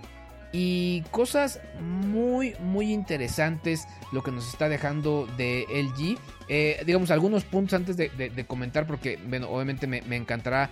[0.52, 6.18] y cosas muy muy interesantes lo que nos está dejando de LG
[6.48, 10.70] eh, digamos algunos puntos antes de, comentar porque bueno obviamente me, encantará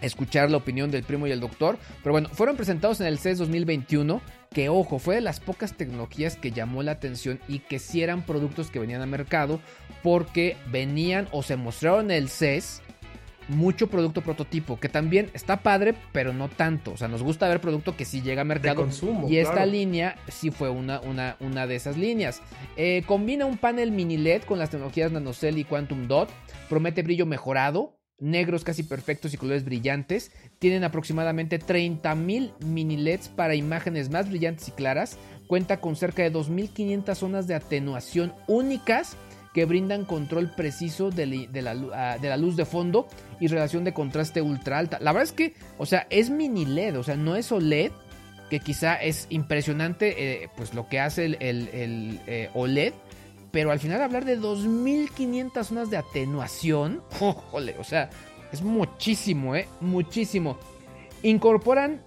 [0.00, 3.38] escuchar la opinión del primo y el doctor pero bueno fueron presentados en el CES
[3.38, 4.20] 2021
[4.52, 8.22] que ojo fue de las pocas tecnologías que llamó la atención y que si eran
[8.22, 9.60] productos que venían al mercado
[10.02, 12.82] porque venían o se mostraron en el CES
[13.48, 16.92] mucho producto prototipo, que también está padre, pero no tanto.
[16.92, 18.76] O sea, nos gusta ver producto que sí llega a mercado.
[18.76, 22.42] consumo, y esta línea sí fue una, una, una de esas líneas.
[22.76, 26.28] Eh, combina un panel mini LED con las tecnologías NanoCell y Quantum Dot.
[26.68, 27.97] Promete brillo mejorado.
[28.20, 30.32] Negros casi perfectos y colores brillantes.
[30.58, 35.18] Tienen aproximadamente 30.000 mini LEDs para imágenes más brillantes y claras.
[35.46, 39.16] Cuenta con cerca de 2.500 zonas de atenuación únicas
[39.54, 41.48] que brindan control preciso de,
[41.94, 43.08] ah, la, luz de fondo
[43.40, 44.98] y relación de contraste ultra alta.
[45.00, 47.90] La verdad es que, o sea, es mini LED, o sea, no es OLED,
[48.50, 52.92] que quizá es impresionante eh, pues lo que hace el, eh, OLED,
[53.50, 58.10] pero al final hablar de 2500 zonas de atenuación, o sea,
[58.52, 59.68] es muchísimo, ¿eh?
[59.80, 60.58] Muchísimo.
[61.22, 62.02] Incorporan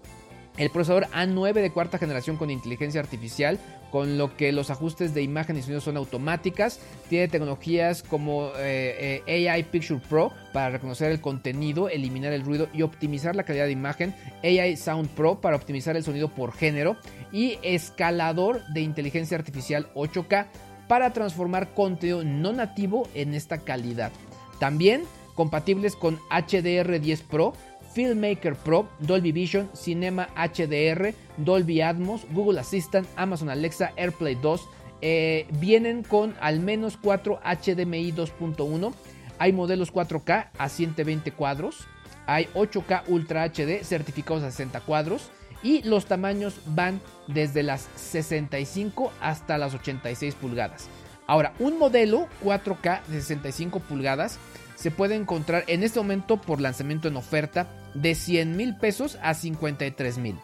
[0.57, 3.59] el procesador A9 de cuarta generación con inteligencia artificial,
[3.91, 6.79] con lo que los ajustes de imagen y sonido son automáticas.
[7.09, 12.69] Tiene tecnologías como eh, eh, AI Picture Pro para reconocer el contenido, eliminar el ruido
[12.73, 14.15] y optimizar la calidad de imagen.
[14.43, 16.95] AI Sound Pro para optimizar el sonido por género.
[17.31, 20.47] Y escalador de inteligencia artificial 8K
[20.91, 24.11] para transformar contenido no nativo en esta calidad.
[24.59, 25.03] También
[25.35, 27.53] compatibles con HDR10 Pro
[27.93, 34.67] Filmmaker Pro, Dolby Vision, Cinema HDR, Dolby Atmos, Google Assistant, Amazon Alexa, AirPlay 2.
[34.99, 38.93] Eh, vienen con al menos 4 HDMI 2.1.
[39.39, 41.87] Hay modelos 4K a 120 cuadros.
[42.27, 45.31] Hay 8K Ultra HD certificados a 60 cuadros.
[45.63, 50.87] Y los tamaños van desde las 65 hasta las 86 pulgadas.
[51.27, 54.39] Ahora, un modelo 4K de 65 pulgadas
[54.75, 59.33] se puede encontrar en este momento por lanzamiento en oferta de 100 mil pesos a
[59.33, 60.39] 53 mil.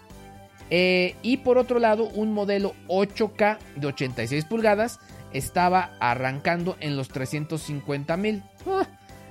[0.69, 4.99] Eh, y por otro lado, un modelo 8K de 86 pulgadas
[5.33, 8.43] estaba arrancando en los 350 mil.
[8.65, 8.85] Ah,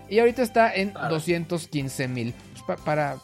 [0.08, 2.34] y ahorita está en 215 mil.
[2.66, 3.16] Pues para.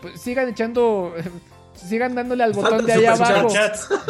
[0.00, 1.14] Pues sigan echando.
[1.86, 3.48] Sigan dándole al botón de ahí abajo.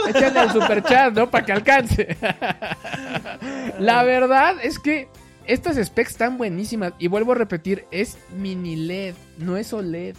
[0.09, 1.31] Échenle al super chat, ¿no?
[1.31, 2.17] Para que alcance.
[3.79, 5.09] La verdad es que
[5.47, 6.93] estas specs están buenísimas.
[6.99, 10.17] Y vuelvo a repetir, es mini LED, no es OLED.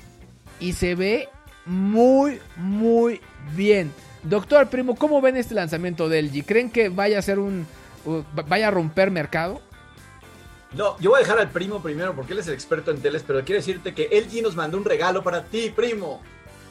[0.59, 1.29] Y se ve
[1.65, 3.21] muy, muy
[3.55, 3.91] bien.
[4.23, 6.45] Doctor Primo, ¿cómo ven este lanzamiento de LG?
[6.45, 7.67] ¿Creen que vaya a ser un.
[8.47, 9.61] vaya a romper mercado?
[10.73, 13.23] No, yo voy a dejar al primo primero porque él es el experto en teles,
[13.25, 16.21] pero quiero decirte que LG nos mandó un regalo para ti, primo.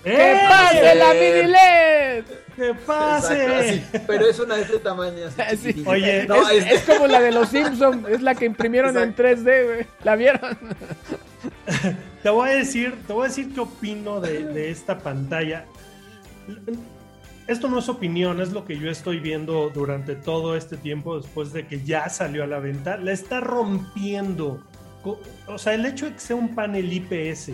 [0.03, 2.25] ¡Que pase la mini LED!
[2.57, 3.83] ¡Que pase!
[4.07, 5.25] pero es una de este tamaño.
[5.87, 6.27] Oye,
[6.71, 9.87] es, como la de los Simpsons, es la que imprimieron en 3D, güey.
[10.03, 10.59] ¿La vieron?
[12.23, 15.67] te voy a decir, te voy a decir qué opino de, de esta pantalla.
[17.47, 21.53] Esto no es opinión, es lo que yo estoy viendo durante todo este tiempo después
[21.53, 22.97] de que ya salió a la venta.
[22.97, 24.63] La está rompiendo.
[25.47, 27.51] O sea, el hecho de que sea un panel IPS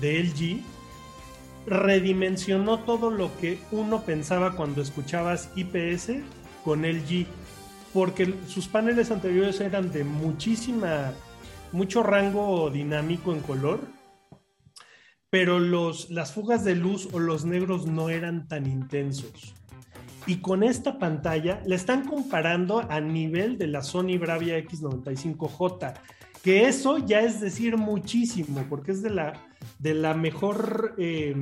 [0.00, 0.62] de LG
[1.66, 6.12] redimensionó todo lo que uno pensaba cuando escuchabas IPS
[6.64, 7.26] con LG,
[7.92, 11.12] porque sus paneles anteriores eran de muchísima,
[11.72, 13.80] mucho rango dinámico en color,
[15.28, 19.54] pero los, las fugas de luz o los negros no eran tan intensos.
[20.26, 25.94] Y con esta pantalla la están comparando a nivel de la Sony Bravia X95J,
[26.42, 29.32] que eso ya es decir muchísimo, porque es de la
[29.78, 31.34] de la mejor, eh,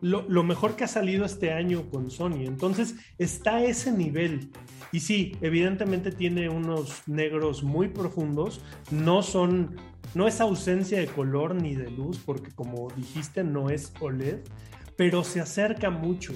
[0.00, 2.44] lo, mejor que ha salido este año con Sony.
[2.46, 4.50] Entonces está a ese nivel.
[4.92, 8.60] Y sí, evidentemente tiene unos negros muy profundos.
[8.90, 9.76] No son,
[10.14, 14.40] no es ausencia de color ni de luz, porque como dijiste, no es OLED,
[14.96, 16.32] pero se acerca mucho.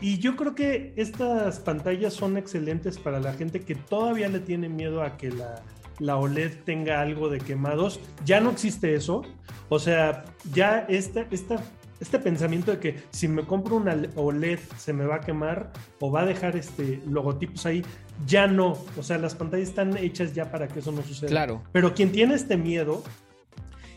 [0.00, 4.68] Y yo creo que estas pantallas son excelentes para la gente que todavía le tiene
[4.68, 5.62] miedo a que la,
[5.98, 8.00] la OLED tenga algo de quemados.
[8.24, 9.22] Ya no existe eso.
[9.68, 11.62] O sea, ya esta, esta
[12.00, 16.10] este pensamiento de que si me compro una OLED se me va a quemar o
[16.10, 17.82] va a dejar este logotipos ahí,
[18.26, 18.76] ya no.
[18.98, 21.28] O sea, las pantallas están hechas ya para que eso no suceda.
[21.28, 21.62] Claro.
[21.72, 23.02] Pero quien tiene este miedo,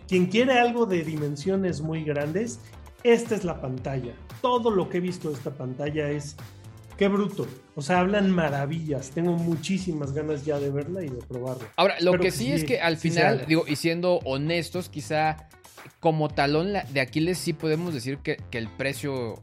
[0.08, 2.60] quien quiere algo de dimensiones muy grandes,
[3.04, 4.14] esta es la pantalla.
[4.42, 6.38] Todo lo que he visto de esta pantalla es
[7.00, 7.48] qué bruto.
[7.76, 9.12] O sea, hablan maravillas.
[9.12, 11.64] Tengo muchísimas ganas ya de verla y de probarla.
[11.78, 15.48] Ahora, lo que sí, es que al sí se final, digo, y siendo honestos, quizá
[16.02, 19.40] como talón de Aquiles sí podemos decir que, que el precio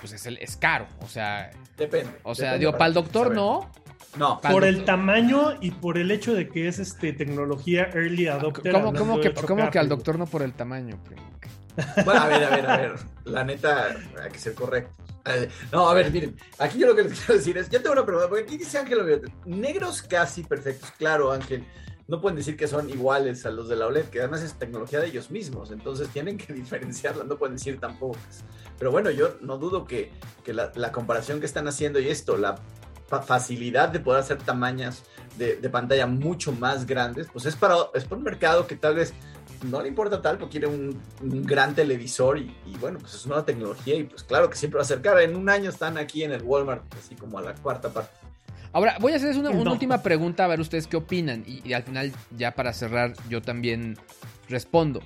[0.00, 0.86] pues es, el, es caro.
[1.02, 2.12] O sea, Depende.
[2.22, 3.70] o sea, depende digo, para el doctor no.
[4.18, 8.26] No, Para por el tamaño y por el hecho de que es este tecnología early
[8.26, 8.72] adopter.
[8.72, 10.98] ¿Cómo, que, 8K, cómo que al doctor no por el tamaño?
[11.04, 11.22] primo?
[12.04, 12.92] Bueno, a ver, a ver, a ver.
[13.24, 15.09] La neta, hay que ser correcto.
[15.26, 17.92] Eh, No, a ver, miren, aquí yo lo que les quiero decir es, yo tengo
[17.92, 21.64] una pregunta, porque aquí dice Ángel, negros casi perfectos, claro, Ángel,
[22.08, 24.98] no pueden decir que son iguales a los de la OLED, que además es tecnología
[25.00, 28.16] de ellos mismos, entonces tienen que diferenciarla, no pueden decir tampoco.
[28.78, 30.10] Pero bueno, yo no dudo que,
[30.42, 32.56] que la, comparación que están haciendo y esto, la
[33.06, 35.02] fa- facilidad de poder hacer tamañas
[35.36, 38.94] de, de pantalla mucho más grandes, pues es para, es para un mercado que tal
[38.96, 39.12] vez
[39.64, 43.26] no le importa tal, porque quiere un, un gran televisor y, y bueno, pues es
[43.26, 45.20] una tecnología y pues claro que siempre va a acercar.
[45.20, 48.10] En un año están aquí en el Walmart, así como a la cuarta parte.
[48.72, 49.72] Ahora, voy a hacerles una, una No.
[49.72, 51.42] última pregunta a ver ustedes qué opinan.
[51.46, 53.98] Y, y al final, ya para cerrar, yo también
[54.48, 55.00] respondo.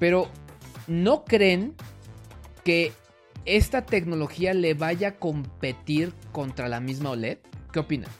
[0.00, 0.28] Pero,
[0.88, 1.74] ¿no creen
[2.64, 2.92] que
[3.44, 7.38] esta tecnología le vaya a competir contra la misma OLED?
[7.72, 8.10] ¿Qué opinan?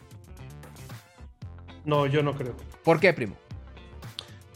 [1.84, 2.54] No, yo no creo.
[2.84, 3.36] ¿Por qué, primo?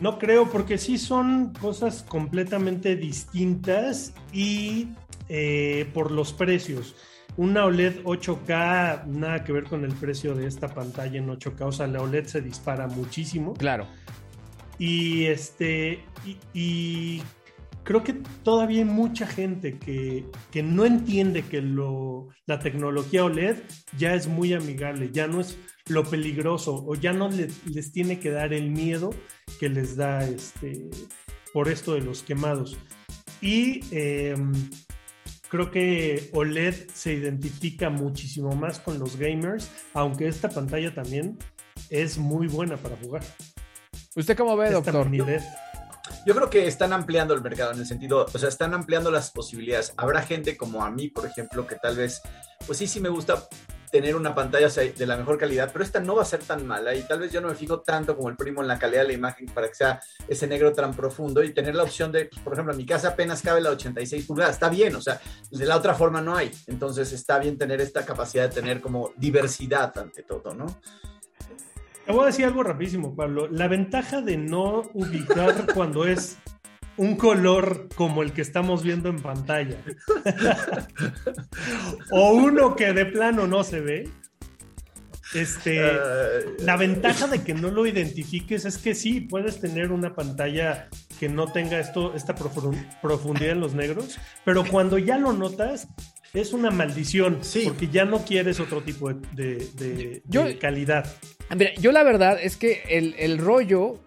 [0.01, 4.89] No creo, porque sí son cosas completamente distintas y
[5.29, 6.95] eh, por los precios.
[7.37, 11.67] Una OLED 8K, nada que ver con el precio de esta pantalla en 8K.
[11.67, 13.55] O sea, la OLED se dispara muchísimo.
[13.55, 13.87] Claro.
[14.79, 16.05] Y este.
[16.25, 17.23] Y, y
[17.89, 23.57] creo que todavía hay mucha gente que, que no entiende que lo, la tecnología OLED
[23.97, 25.57] ya es muy amigable, ya no es
[25.89, 29.11] lo peligroso, o ya no le- les tiene que dar el miedo
[29.59, 30.89] que les da este
[31.53, 32.77] por esto de los quemados.
[33.41, 34.53] Y em,
[35.49, 41.39] creo que OLED se identifica muchísimo más con los gamers, aunque esta pantalla también
[41.91, 43.23] es muy buena para jugar.
[44.15, 45.09] ¿Usted cómo ve, Esta doctor?
[45.09, 45.43] mini LED.
[46.27, 49.31] Yo creo que están ampliando el mercado en el sentido, o sea, están ampliando las
[49.31, 49.95] posibilidades.
[49.97, 52.21] Habrá gente como a mí, por ejemplo, que tal vez,
[52.67, 53.47] pues sí, sí me gusta
[53.91, 56.95] tener una pantalla de la mejor calidad, pero esta no va a ser tan mala
[56.95, 59.09] y tal vez yo no me fijo tanto como el primo en la calidad de
[59.09, 62.41] la imagen para que sea ese negro tan profundo y tener la opción de, pues,
[62.43, 65.21] por ejemplo, en mi casa apenas cabe la 86 pulgadas, está bien, o sea,
[65.51, 69.13] de la otra forma no hay, entonces está bien tener esta capacidad de tener como
[69.17, 70.67] diversidad ante todo, ¿no?
[72.09, 73.49] Te voy a decir algo rapidísimo, Pablo.
[73.49, 76.39] La ventaja de no ubicar cuando es
[76.99, 79.77] un color como el que estamos viendo en pantalla
[82.11, 84.09] o uno que de plano no se ve.
[85.35, 85.83] Este,
[86.61, 90.89] la ventaja de que no lo identifiques es que sí, puedes tener una pantalla
[91.21, 95.87] que no tenga esto, esta profu- profundidad en los negros, pero cuando ya lo notas,
[96.33, 97.65] es una maldición, Sí.
[97.67, 101.07] porque ya no quieres otro tipo de, de- de- Yo- de calidad.
[101.55, 104.01] Mira, yo la verdad es que el, el rollo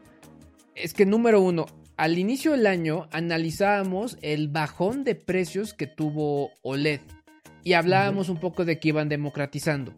[0.73, 1.67] es que número uno,
[2.01, 6.99] al inicio del año analizábamos el bajón de precios que tuvo OLED
[7.63, 9.93] y hablábamos un poco de que iban democratizando.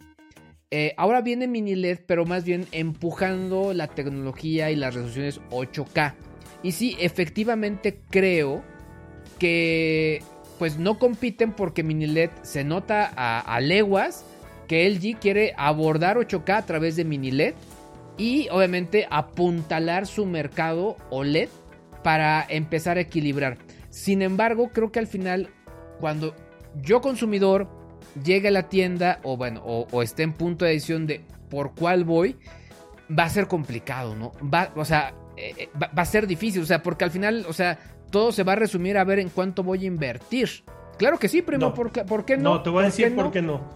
[0.69, 6.15] Eh, ahora viene mini LED, pero más bien empujando la tecnología y las resoluciones 8K.
[6.61, 8.65] Y sí, efectivamente creo
[9.39, 10.21] que
[10.59, 14.25] pues no compiten porque mini LED se nota a, a leguas
[14.67, 17.53] que LG quiere abordar 8K a través de mini LED
[18.17, 21.47] y obviamente apuntalar su mercado OLED
[22.03, 23.57] para empezar a equilibrar.
[23.89, 25.49] Sin embargo, creo que al final,
[25.99, 26.35] cuando
[26.81, 27.67] yo consumidor
[28.23, 31.73] llegue a la tienda o bueno, o, o esté en punto de decisión de por
[31.73, 32.37] cuál voy,
[33.17, 34.31] va a ser complicado, ¿no?
[34.41, 37.45] Va, o sea, eh, eh, va, va a ser difícil, o sea, porque al final,
[37.47, 37.79] o sea,
[38.11, 40.49] todo se va a resumir a ver en cuánto voy a invertir.
[40.97, 41.73] Claro que sí, primo, No.
[41.73, 42.55] ¿por, qué, por qué no?
[42.55, 43.69] No, te voy a ¿Por decir qué por qué no.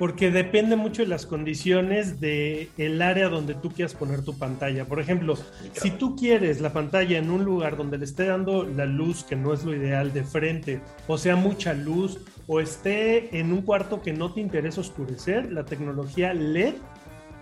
[0.00, 4.86] Porque depende mucho de las condiciones del el área donde tú quieras poner tu pantalla.
[4.86, 5.34] Por ejemplo,
[5.74, 9.36] si tú quieres la pantalla en un lugar donde le esté dando la luz, que
[9.36, 14.00] no es lo ideal, de frente, o sea, mucha luz, o esté en un cuarto
[14.00, 16.76] que no te interesa oscurecer, la tecnología LED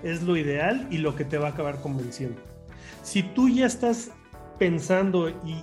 [0.02, 2.42] es lo ideal y lo que te va a acabar convenciendo.
[3.04, 4.10] Si tú ya estás
[4.58, 5.62] pensando y,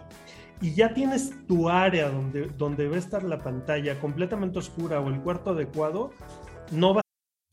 [0.62, 5.10] y ya tienes tu área donde, donde va a estar la pantalla completamente oscura o
[5.10, 6.14] el cuarto adecuado,
[6.72, 7.05] no va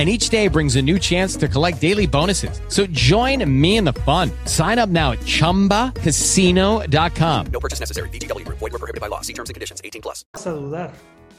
[0.00, 2.60] and each day brings a new chance to collect daily bonuses.
[2.68, 4.30] So join me in the fun.
[4.46, 7.46] Sign up now at ChumbaCasino.com.
[7.52, 8.08] No purchase necessary.
[8.08, 8.44] VGW.
[8.48, 9.20] Void were prohibited by law.
[9.20, 9.80] See terms and conditions.
[9.84, 10.24] 18 plus.
[10.32, 10.90] Vas a dudar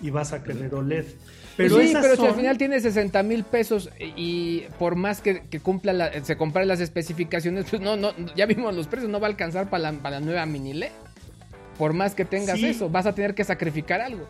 [0.01, 1.05] y vas a querer OLED.
[1.57, 5.43] Pero sí, pero si al son- final tiene 60 mil pesos y por más que,
[5.49, 9.19] que cumpla la- se comparen las especificaciones, pues no, no, ya vimos los precios, no
[9.19, 10.91] va a alcanzar para la, para la nueva mini LED.
[11.77, 12.67] Por más que tengas Sí.
[12.67, 14.27] eso, vas a tener que sacrificar algo.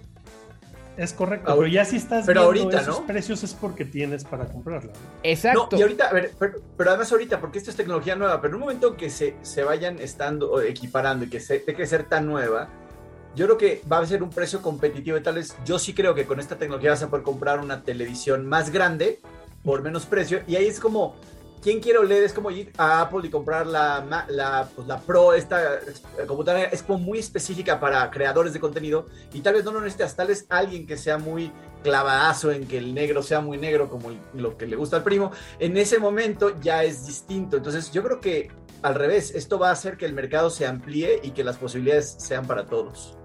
[0.98, 3.08] Es correcto, pero ya si estás pero viendo ahorita, esos ¿no?
[3.08, 4.92] precios es porque tienes para comprarla.
[5.24, 5.70] Exacto.
[5.72, 8.52] No, y ahorita, a ver, pero, pero además ahorita, porque esto es tecnología nueva, pero
[8.52, 11.88] en un momento que se, se vayan estando o equiparando y que se, deje de
[11.88, 12.68] ser tan nueva,
[13.36, 16.14] yo creo que va a ser un precio competitivo y tal vez yo sí creo
[16.14, 19.20] que con esta tecnología vas a poder comprar una televisión más grande
[19.64, 21.16] por menos precio y ahí es como,
[21.62, 22.24] ¿quién quiere OLED?
[22.24, 26.84] Es como ir a Apple y comprar la, pues, la Pro, esta eh, computadora es
[26.84, 30.46] como muy específica para creadores de contenido y tal vez no lo necesitas, tal vez
[30.50, 31.52] alguien que sea muy
[31.84, 35.32] clavadazo en que el negro sea muy negro como lo que le gusta al primo,
[35.60, 37.58] en ese momento ya es distinto.
[37.58, 38.50] Entonces yo creo que
[38.82, 42.16] al revés, esto va a hacer que el mercado se amplíe y que las posibilidades
[42.18, 43.16] sean para todos.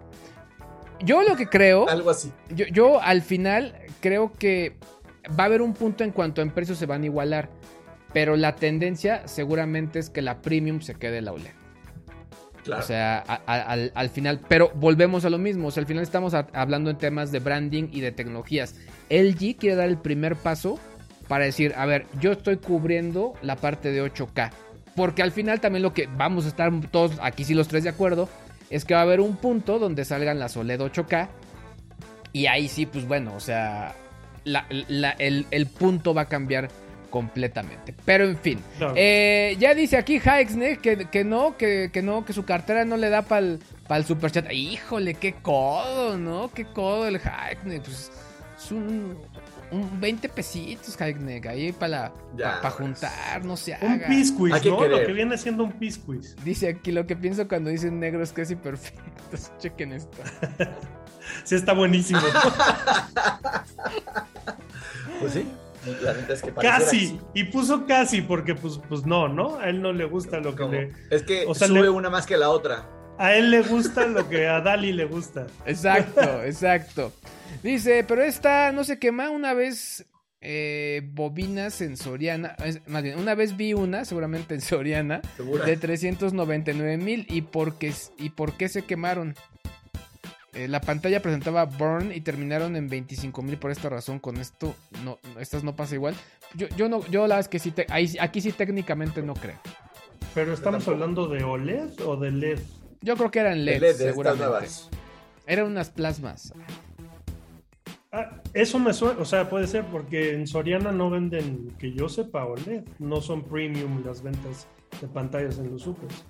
[1.01, 2.32] Yo lo que creo, Algo así.
[2.51, 4.76] yo, yo al final creo que
[5.28, 7.51] va a haber un punto en cuanto en precios se van a igualar.
[8.16, 11.50] Pero la tendencia seguramente es que la premium se quede la OLED.
[12.64, 12.82] Claro.
[12.82, 15.68] O sea, a- a- al, al final, pero volvemos a lo mismo.
[15.68, 18.74] O sea, al final estamos a- hablando en temas de branding y de tecnologías.
[19.10, 20.80] LG quiere dar el primer paso
[21.28, 24.50] para decir, a ver, yo estoy cubriendo la parte de 8K.
[24.94, 27.90] Porque al final también lo que vamos a estar todos aquí sí los tres de
[27.90, 28.30] acuerdo
[28.70, 31.28] es que va a haber un punto donde salgan las OLED 8K.
[32.32, 33.94] Y ahí sí, pues bueno, o sea,
[34.44, 36.70] la- la- el, el punto va a cambiar
[37.16, 37.94] completamente.
[38.04, 38.58] Pero en fin,
[38.94, 42.98] eh, ya dice aquí Haexne que, que no, que, que no, que su cartera no
[42.98, 44.52] le da para el superchat.
[44.52, 46.50] Híjole, qué codo, ¿no?
[46.52, 47.80] Qué codo el Haexne.
[47.80, 48.12] Pues
[48.58, 49.16] es un,
[49.70, 52.74] un 20 pesitos, Haexne, ahí para Ya, para pues.
[52.74, 54.08] juntar, no se Un haga.
[54.60, 54.76] que ¿no?
[54.76, 55.00] querer.
[55.00, 56.36] Lo que viene siendo un pisquiz.
[56.44, 59.00] Dice aquí lo que pienso cuando dicen negro es casi perfecto.
[59.58, 60.18] Chequen esto.
[61.44, 62.20] Sí, está buenísimo.
[65.18, 65.46] Pues sí.
[66.03, 67.18] La neta es que casi.
[67.34, 69.59] Y puso casi porque, pues, pues no, ¿no?
[69.59, 70.93] A él no le gusta lo que le.
[71.11, 72.89] Es que o sea, sube le- una más que la otra.
[73.18, 75.47] A él le gusta lo que a Dali le gusta.
[75.66, 77.12] Exacto, exacto.
[77.62, 80.05] Dice, pero esta no se quema una vez
[80.43, 82.55] eh, bobina sensoriana.
[82.64, 85.64] es- más bien, una vez vi una, seguramente en Soriana, ¿Segura?
[85.64, 87.26] de 399 mil.
[87.30, 89.34] ¿Y por qué, ¿Y por qué se quemaron?
[90.57, 94.18] Eh, la pantalla presentaba burn y terminaron en 25 mil por esta razón.
[94.18, 96.14] Con esto, no, estas no pasa igual.
[96.54, 99.34] Yo, yo no, yo la verdad es que sí, te- ahí- aquí sí técnicamente no
[99.34, 99.57] creo.
[100.34, 100.90] Pero estamos tampoco.
[101.04, 102.61] hablando de OLED o de LED.
[103.02, 104.68] Yo creo que eran LED, estas seguramente.
[105.46, 106.52] Eran unas plasmas.
[108.12, 112.09] Ah, eso me suena, o sea, puede ser porque en Soriana no venden, que yo
[112.09, 112.84] sepa, OLED.
[112.98, 114.66] No son premium las ventas
[115.00, 116.24] de pantallas en los supers.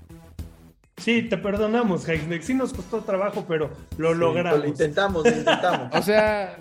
[0.99, 2.43] Sí, te perdonamos, Heisneck.
[2.43, 4.61] Sí nos costó trabajo, pero lo Sí, logramos.
[4.61, 5.89] Lo intentamos, lo intentamos.
[5.95, 6.57] O sea,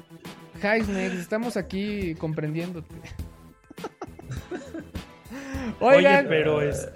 [0.61, 2.93] Heisneck, estamos aquí comprendiéndote.
[5.79, 6.89] Oye, Oigan, pero es.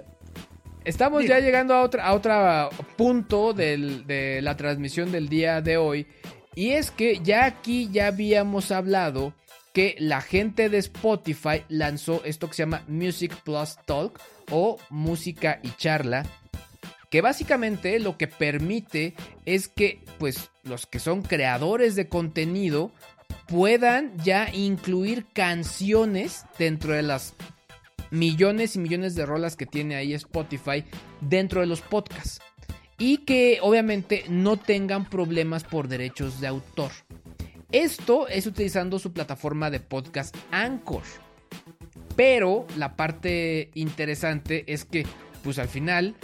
[0.84, 5.76] estamos ya llegando a otra, a otro punto del- de la transmisión del día de
[5.76, 6.06] hoy.
[6.54, 9.34] Y es que ya aquí ya habíamos hablado
[9.72, 14.18] que la gente de Spotify lanzó esto que se llama Music Plus Talk
[14.50, 16.24] o Música y Charla.
[17.10, 22.92] Que básicamente lo que permite es que pues los que son creadores de contenido
[23.48, 27.34] puedan ya incluir canciones dentro de las
[28.10, 30.84] millones y millones de rolas que tiene ahí Spotify
[31.20, 32.40] dentro de los podcasts
[32.96, 36.92] y que obviamente no tengan problemas por derechos de autor.
[37.72, 41.02] Esto es utilizando su plataforma de podcast Anchor.
[42.14, 45.06] Pero la parte interesante es que
[45.42, 46.14] pues al final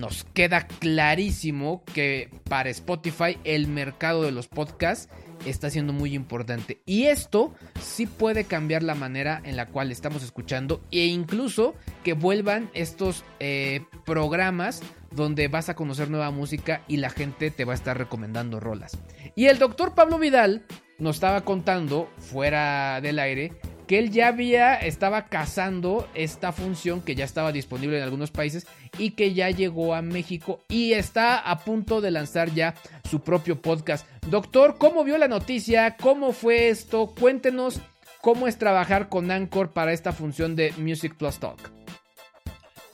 [0.00, 5.08] nos queda clarísimo que para Spotify el mercado de los podcasts
[5.46, 6.80] está siendo muy importante.
[6.86, 11.74] Y esto sí puede cambiar la manera en la cual estamos escuchando e incluso
[12.04, 14.82] que vuelvan estos eh, programas
[15.12, 18.98] donde vas a conocer nueva música y la gente te va a estar recomendando rolas.
[19.34, 20.64] Y el doctor Pablo Vidal
[20.98, 23.52] nos estaba contando fuera del aire
[23.90, 28.68] que él ya había, estaba cazando esta función que ya estaba disponible en algunos países
[28.98, 32.76] y que ya llegó a México y está a punto de lanzar ya
[33.10, 34.06] su propio podcast.
[34.28, 35.96] Doctor, ¿cómo vio la noticia?
[35.96, 37.12] ¿Cómo fue esto?
[37.18, 37.80] Cuéntenos
[38.20, 41.58] cómo es trabajar con Anchor para esta función de Music Plus Talk.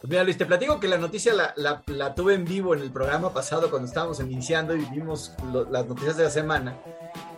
[0.00, 2.90] Pues mira, Luis, te platico que la noticia la, la, tuve en vivo en el
[2.90, 5.34] programa pasado cuando estábamos iniciando y vimos
[5.70, 6.78] las noticias de la semana.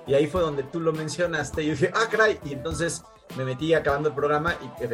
[0.09, 1.62] Y ahí fue donde tú lo mencionaste.
[1.62, 2.40] Y dije, ah, caray.
[2.44, 3.04] Y entonces
[3.36, 4.84] me metí acabando el programa y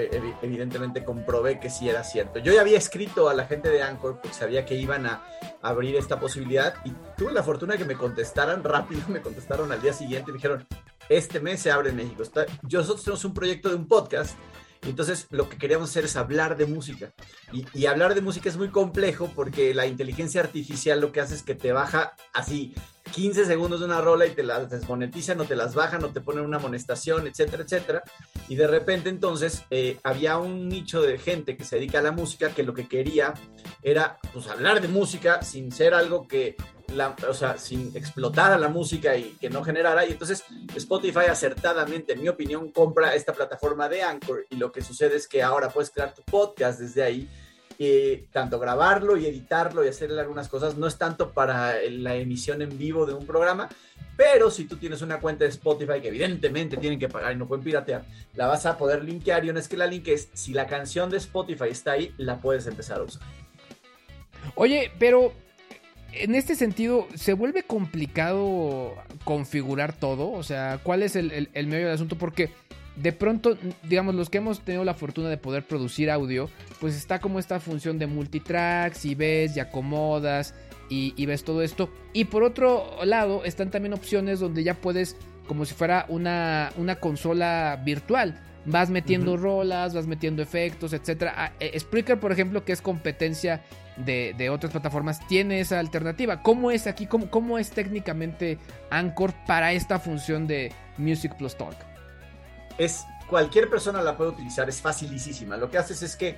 [0.43, 2.41] evidentemente comprobé que sí era cierto.
[2.41, 5.25] Yo ya había escrito a la gente de Anchor porque sabía que iban a
[5.63, 9.81] abrir esta posibilidad y tuve la fortuna de que me contestaran rápido, me contestaron al
[9.81, 10.67] día siguiente y me dijeron,
[11.09, 12.25] este mes se abre en México.
[12.63, 14.37] Yo, nosotros tenemos un proyecto de un podcast
[14.91, 17.13] entonces lo que queríamos hacer es hablar de música.
[17.53, 21.43] Y, hablar de música es muy complejo porque la inteligencia artificial lo que hace es
[21.43, 22.75] que te baja así
[23.13, 26.21] 15 segundos de una rola y te las desmonetizan o te las bajan o te
[26.21, 28.03] ponen una amonestación, etcétera, etcétera.
[28.49, 32.13] Y de repente entonces eh, había un nicho de gente que se dedica a la
[32.13, 33.35] música que lo que quería
[33.83, 36.57] era pues hablar de música sin ser algo que,
[36.93, 40.05] la, o sea, sin explotar a la música y que no generara.
[40.07, 44.83] Y entonces Spotify acertadamente, en mi opinión, compra esta plataforma de Anchor y lo que
[44.83, 47.29] sucede es que ahora puedes crear tu podcast desde ahí
[47.79, 52.63] eh, tanto grabarlo y editarlo y hacerle algunas cosas, no es tanto para la emisión
[52.63, 53.69] en vivo de un programa,
[54.17, 57.49] pero si tú tienes una cuenta de Spotify que evidentemente tienen que pagar y no
[57.49, 58.05] pueden piratear,
[58.35, 61.17] la vas a poder linkear y una vez que la linkees, si la canción de
[61.17, 63.23] Spotify está ahí, la puedes empezar a usar.
[64.55, 65.33] Oye, pero
[66.17, 68.95] en este sentido, ¿se vuelve complicado
[69.25, 70.31] configurar todo?
[70.31, 72.17] O sea, ¿cuál es el, medio del asunto?
[72.17, 72.51] Porque
[72.97, 73.57] de pronto,
[73.89, 76.49] digamos, los que hemos tenido la fortuna de poder producir audio,
[76.81, 80.55] pues está como esta función de multitracks y ves y acomodas
[80.89, 81.91] y, ves todo esto.
[82.13, 85.17] Y por otro lado, están también opciones donde ya puedes,
[85.49, 88.41] como si fuera una, una consola virtual.
[88.67, 91.31] Vas metiendo rolas, vas metiendo efectos, etc.
[91.35, 93.63] Ah, eh, Spreaker, por ejemplo, que es competencia
[93.97, 96.43] de, otras plataformas, tiene esa alternativa.
[96.43, 97.07] ¿Cómo es aquí?
[97.07, 98.59] ¿Cómo, ¿Cómo es técnicamente
[98.91, 101.77] Anchor para esta función de Music Plus Talk?
[102.79, 105.57] es cualquier persona la puede utilizar, es facilísima.
[105.57, 106.37] Lo que haces es que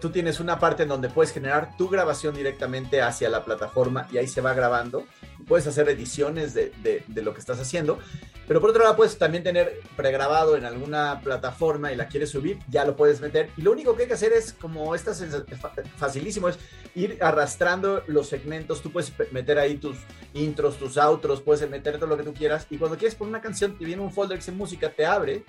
[0.00, 4.18] tú tienes una parte en donde puedes generar tu grabación directamente hacia la plataforma y
[4.18, 5.04] ahí se va grabando.
[5.46, 7.98] Puedes hacer ediciones de, lo que estás haciendo,
[8.46, 12.58] pero por otro lado puedes también tener pregrabado en alguna plataforma y la quieres subir,
[12.68, 13.50] ya lo puedes meter.
[13.56, 15.12] Y lo único que hay que hacer es, como esta
[15.96, 16.58] facilísimo, es
[16.94, 18.82] ir arrastrando los segmentos.
[18.82, 19.96] Tú puedes meter ahí tus
[20.34, 22.66] intros, tus outros, puedes meter todo lo que tú quieras.
[22.70, 25.44] Y cuando quieres poner una canción, te viene un folder que dice música, te abre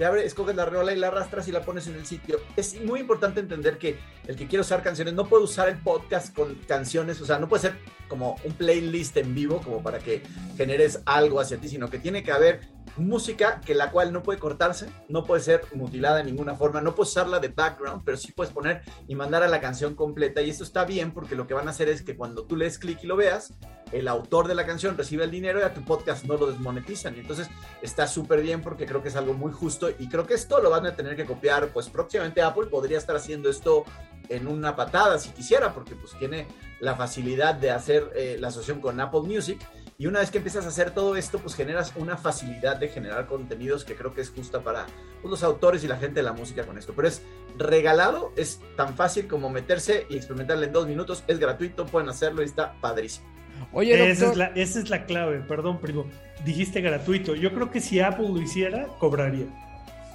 [0.00, 2.40] te abre, escoges la rola y la arrastras y la pones en el sitio.
[2.56, 6.34] Es muy importante entender que el que quiere usar canciones no puede usar el podcast
[6.34, 7.74] con canciones, o sea, no puede ser
[8.08, 10.22] como un playlist en vivo como para que
[10.56, 12.60] generes algo hacia ti, sino que tiene que haber
[12.96, 16.94] música que la cual no puede cortarse, no puede ser mutilada de ninguna forma, no
[16.94, 20.40] puedes usarla de background, pero sí puedes poner y mandar a la canción completa.
[20.42, 22.78] Y esto está bien porque lo que van a hacer es que cuando tú lees
[22.78, 23.54] clic y lo veas,
[23.92, 27.16] el autor de la canción recibe el dinero y a tu podcast no lo desmonetizan.
[27.16, 27.48] Y entonces
[27.82, 30.70] está súper bien porque creo que es algo muy justo y creo que esto lo
[30.70, 33.84] van a tener que copiar, pues próximamente Apple podría estar haciendo esto
[34.28, 36.46] en una patada si quisiera, porque pues tiene
[36.80, 39.60] la facilidad de hacer eh, la asociación con Apple Music
[40.00, 43.26] y una vez que empiezas a hacer todo esto, pues generas una facilidad de generar
[43.26, 44.86] contenidos que creo que es justa para
[45.20, 46.94] pues, los autores y la gente de la música con esto.
[46.96, 47.20] Pero es
[47.58, 51.22] regalado, es tan fácil como meterse y experimentarlo en dos minutos.
[51.26, 53.26] Es gratuito, pueden hacerlo y está padrísimo.
[53.74, 54.10] Oye, doctor...
[54.10, 56.06] esa, es la, esa es la clave, perdón, primo.
[56.46, 57.34] Dijiste gratuito.
[57.34, 59.48] Yo creo que si Apple lo hiciera, cobraría.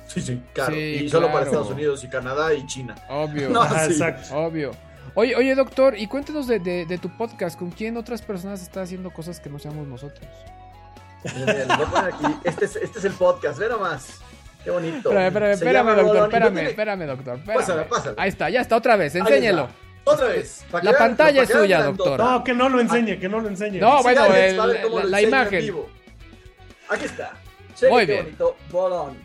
[0.08, 0.76] Sí, sí, claro.
[0.76, 2.96] y solo para Estados Unidos y Canadá y China.
[3.08, 3.50] Obvio.
[3.86, 4.36] exacto.
[4.36, 4.72] Obvio.
[5.14, 7.58] Oye, oye, doctor, y cuéntanos de, tu podcast.
[7.58, 10.28] ¿Con quién otras personas está haciendo cosas que no seamos nosotros?
[12.44, 14.20] Este, es, este es el podcast, ve nomás.
[14.64, 15.10] Qué bonito.
[15.10, 17.40] Espérame, espérame, espérame doctor, espérame, espérame, doctor.
[17.44, 18.16] Pásale, pásale.
[18.18, 19.70] Ahí está, ya está, otra vez, enséñelo.
[20.04, 20.66] Otra vez.
[20.84, 22.20] La pantalla es suya, doctor.
[22.20, 23.80] No, que no lo enseñe, que no lo enseñe.
[23.80, 25.76] No, Sí, bueno, el- cómo la- imagen.
[26.90, 27.34] Aquí está.
[27.76, 28.24] Cheque Muy qué bien.
[28.26, 28.56] bonito.
[28.72, 29.18] Bolón.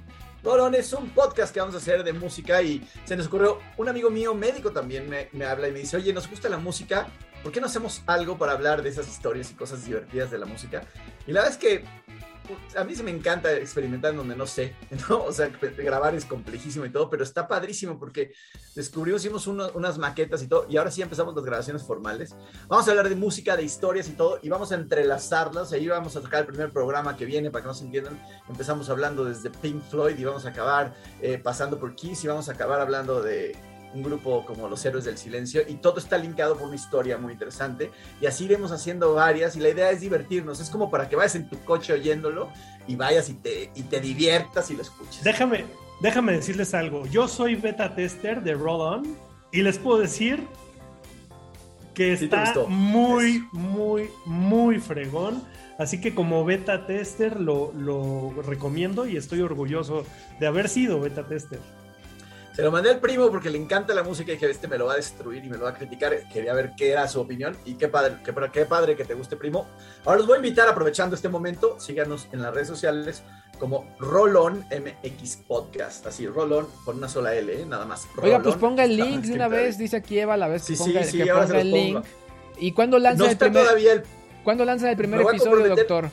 [0.43, 3.89] Bolón es un podcast que vamos a hacer de música y se nos ocurrió, un
[3.89, 7.09] amigo mío médico también me, me habla y me dice, oye, nos gusta la música,
[7.43, 10.47] ¿por qué no hacemos algo para hablar de esas historias y cosas divertidas de la
[10.47, 10.85] música?
[11.27, 11.85] Y la verdad es que
[12.77, 14.75] a mí se me encanta experimentar en donde no sé,
[15.09, 15.25] ¿no?
[15.25, 18.33] O sea, grabar es complejísimo y todo, pero está padrísimo porque
[18.75, 22.35] descubrimos, hicimos unas maquetas y todo, y ahora sí empezamos las grabaciones formales.
[22.69, 25.73] Vamos a hablar de música, de historias y todo, y vamos a entrelazarlas.
[25.73, 28.21] Ahí vamos a tocar el primer programa que viene, para que no se entiendan.
[28.49, 32.49] Empezamos hablando desde Pink Floyd y vamos a acabar eh, pasando por Kiss y vamos
[32.49, 33.57] a acabar hablando de
[33.95, 37.33] un grupo como Los Héroes del Silencio y todo está linkado por una historia muy
[37.33, 41.17] interesante y así iremos haciendo varias y la idea es divertirnos, es como para que
[41.17, 42.49] vayas en tu coche oyéndolo
[42.87, 45.23] y vayas y te, y te diviertas y lo escuches.
[45.25, 45.65] Déjame,
[46.01, 47.07] déjame decirles algo.
[47.07, 49.17] Yo soy beta tester de Roll On
[49.53, 50.47] y les puedo decir
[51.95, 55.43] que Sí está muy, muy, muy fregón.
[55.79, 60.05] Así que como beta tester lo, lo recomiendo y estoy orgulloso
[60.39, 61.59] de haber sido beta tester.
[62.61, 64.85] Se lo mandé al primo porque le encanta la música y dije, este me lo
[64.85, 66.13] va a destruir y me lo va a criticar.
[66.29, 69.35] Quería ver qué era su opinión y qué padre, qué, qué padre que te guste,
[69.35, 69.67] primo.
[70.05, 73.23] Ahora los voy a invitar, aprovechando este momento, síganos en las redes sociales
[73.59, 76.07] como Rolón MX Podcast.
[76.07, 77.65] Así, Rolón con una sola L, ¿eh?
[77.65, 78.07] nada más.
[78.21, 80.85] Oiga, pues ponga el link de una vez, dice aquí Eva la vez que Sí,
[80.85, 82.05] ponga, sí, sí, que ponga se el link.
[82.59, 84.03] ¿Y cuándo lanza No el primer todavía el
[84.45, 86.11] ¿Cuándo lanza el primer episodio, doctor?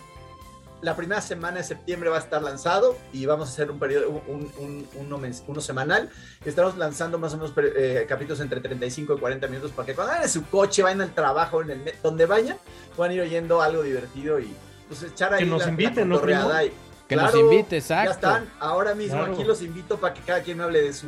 [0.82, 4.22] La primera semana de septiembre va a estar lanzado y vamos a hacer un periodo,
[4.28, 6.10] un, un- uno, mens- uno semanal.
[6.46, 10.12] Estamos lanzando más o menos eh, capítulos entre 35 y 40 minutos para que cuando
[10.12, 12.58] vayan en su coche, vayan al trabajo, en el donde vayan,
[12.96, 14.54] puedan ir oyendo algo divertido y
[14.88, 16.64] pues echar ahí Que nos la, inviten, la
[17.08, 18.10] Que nos invite, exacto.
[18.10, 19.34] Ya están, ahora mismo Claro.
[19.34, 21.08] aquí los invito para que cada quien me hable de su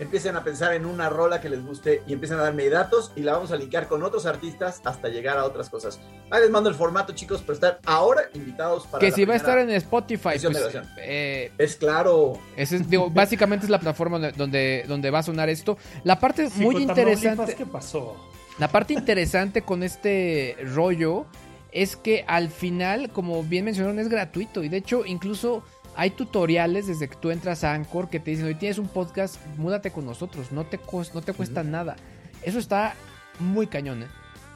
[0.00, 3.20] empiecen a pensar en una rola que les guste y empiecen a darme datos y
[3.20, 6.00] la vamos a linkear con otros artistas hasta llegar a otras cosas.
[6.30, 9.34] Ahí les mando el formato, chicos, pero están ahora invitados para Que la si va
[9.34, 12.32] a estar en Spotify, pues, eh, Es claro.
[12.56, 15.76] ese es, digo, básicamente es la plataforma donde- donde, va a sonar esto.
[16.04, 18.16] La parte Sí, muy interesante, ¿Qué pasó?
[18.58, 21.26] la parte interesante con este rollo
[21.72, 25.62] es que al final, como bien mencionaron, es gratuito y de hecho incluso
[26.00, 29.36] hay tutoriales desde que tú entras a Anchor que te dicen, hoy tienes un podcast,
[29.58, 31.96] múdate con nosotros, no te, cos- no te cuesta nada.
[32.42, 32.94] Eso está
[33.38, 34.06] muy cañón, ¿eh?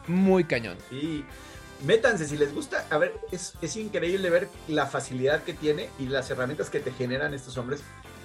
[0.09, 0.79] Muy cañón.
[0.91, 1.23] Y
[1.85, 2.87] métanse si les gusta.
[2.89, 6.93] A ver, es, es increíble ver la facilidad que tiene y las herramientas que te
[6.93, 7.83] generan estos hombres.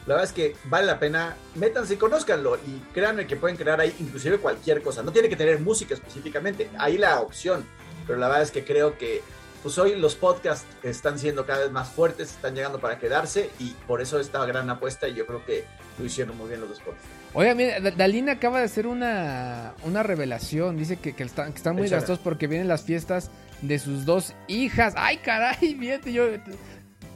[0.08, 3.82] La verdad es que vale la pena, métanse y conózcanlo y créanme que pueden crear
[3.82, 5.04] ahí inclusive cualquier cosa.
[5.04, 7.66] No tiene que tener música específicamente, ahí la opción.
[8.08, 9.22] Pero la verdad es que creo que
[9.62, 13.72] pues hoy los podcasts están siendo cada vez más fuertes, están llegando para quedarse y
[13.88, 15.66] por eso esta gran apuesta y yo creo que
[15.97, 17.07] lo hicieron muy bien los dos podcasts.
[17.34, 20.78] Oiga, mira, Da- Dalina acaba de hacer una, una revelación.
[20.78, 23.30] Dice que, que están, que están muy gastados porque vienen las fiestas
[23.62, 24.93] de sus dos hijas.
[24.97, 25.76] ¡Ay, caray!
[25.80, 26.26] Fíjate, yo.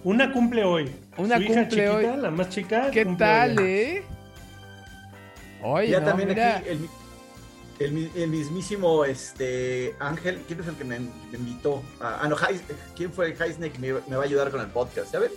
[0.04, 0.92] Una cumple hoy.
[1.18, 2.22] Una Su hija cumple chiquita, hoy.
[2.22, 2.92] La más chica.
[2.92, 3.66] ¿Qué cumple tal, hoy.
[3.72, 4.04] eh?
[5.64, 6.58] Oye, ya no, también mira.
[6.58, 6.90] aquí el,
[7.84, 10.98] el mi- el mismísimo este Ángel, ¿quién es el que me,
[11.34, 11.82] invitó?
[12.00, 12.62] Ah, ah, no, Heis-
[12.96, 15.12] ¿quién fue Heisne que me, va a ayudar con el podcast?
[15.14, 15.32] ¿Ya ven?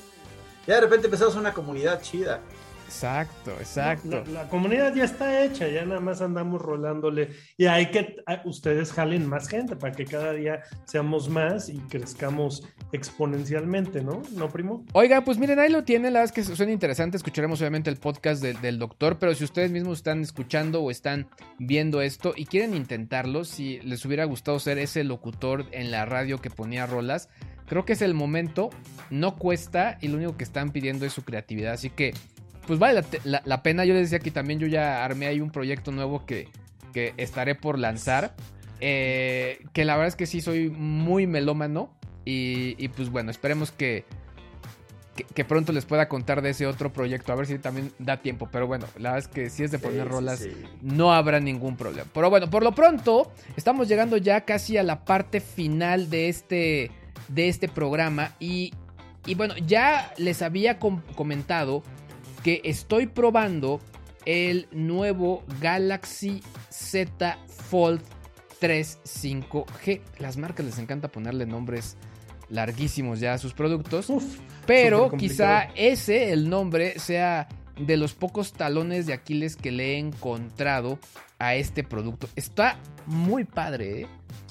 [0.66, 2.40] Ya de repente empezamos una comunidad chida.
[2.86, 4.24] Exacto, exacto.
[4.26, 7.30] La, la comunidad ya está hecha, ya nada más andamos rolándole.
[7.56, 12.62] Y hay que, ustedes jalen más gente para que cada día seamos más y crezcamos
[12.92, 14.22] exponencialmente, ¿no?
[14.32, 14.84] ¿No, primo?
[14.92, 17.96] Oiga, pues miren, ahí lo tienen, la verdad es que suena interesante, escucharemos obviamente el
[17.96, 21.28] podcast del doctor, pero si ustedes mismos están escuchando o están
[21.58, 26.40] viendo esto y quieren intentarlo, si les hubiera gustado ser ese locutor en la radio
[26.40, 27.28] que ponía rolas,
[27.66, 28.70] creo que es el momento,
[29.10, 32.14] no cuesta y lo único que están pidiendo es su creatividad, así que
[32.66, 35.26] pues vale la, te- la- la pena, yo les decía que también yo ya armé
[35.26, 36.48] ahí un proyecto nuevo que,
[36.92, 38.34] que estaré por lanzar,
[38.80, 41.90] eh, que la verdad es que sí soy muy melómano
[42.24, 44.04] y, y pues bueno, esperemos que
[45.14, 48.18] que, que pronto les pueda contar de ese otro proyecto, a ver si también da
[48.18, 48.50] tiempo.
[48.52, 50.52] Pero bueno, la verdad es que si es de poner Sí, sí, rolas, sí.
[50.82, 52.06] no habrá ningún problema.
[52.12, 56.90] Pero bueno, por lo pronto, estamos llegando ya casi a la parte final de este,
[57.28, 58.32] de este programa.
[58.40, 58.74] Y,
[59.24, 61.82] y bueno, ya les había com- comentado
[62.42, 63.80] que estoy probando
[64.24, 67.38] el nuevo Galaxy Z
[67.70, 68.02] Fold
[68.58, 70.00] 3 5G.
[70.18, 71.96] Las marcas les encanta ponerle nombres
[72.48, 74.08] larguísimos ya a sus productos.
[74.66, 79.98] pero quizá ese, el nombre, sea de los pocos talones de Aquiles que le he
[79.98, 80.98] encontrado
[81.38, 82.28] a este producto.
[82.36, 84.06] Está muy padre, ¿eh?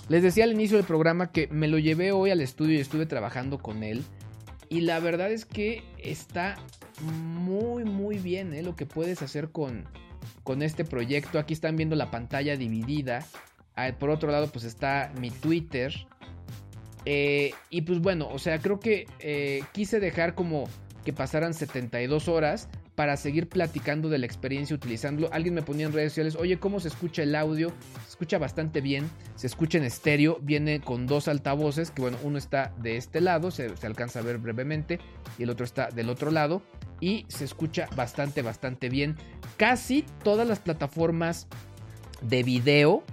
[0.07, 3.07] Les decía al inicio del programa que me lo llevé hoy al estudio y estuve
[3.07, 4.03] trabajando con él.
[4.69, 6.57] Y la verdad es que está
[7.01, 8.63] muy, muy bien, ¿eh?
[8.63, 9.85] Lo que puedes hacer con,
[10.43, 11.39] con este proyecto.
[11.39, 13.25] Aquí están viendo la pantalla dividida.
[13.75, 15.93] Ah, Por otro lado, pues está mi Twitter.
[17.05, 20.67] Eh, y pues bueno, o sea, creo que eh, quise dejar como
[21.03, 25.29] que pasaran 72 horas para seguir platicando de la experiencia utilizándolo.
[25.33, 27.69] Alguien me ponía en redes sociales, oye, ¿cómo se escucha el audio?
[28.03, 32.37] Se escucha bastante bien, se escucha en estéreo, viene con dos altavoces, que bueno, uno
[32.37, 34.99] está de este lado, se, alcanza a ver brevemente,
[35.37, 36.61] y el otro está del otro lado,
[37.01, 39.17] y se escucha bastante, bastante bien.
[39.57, 41.47] Casi todas las plataformas
[42.21, 43.03] de video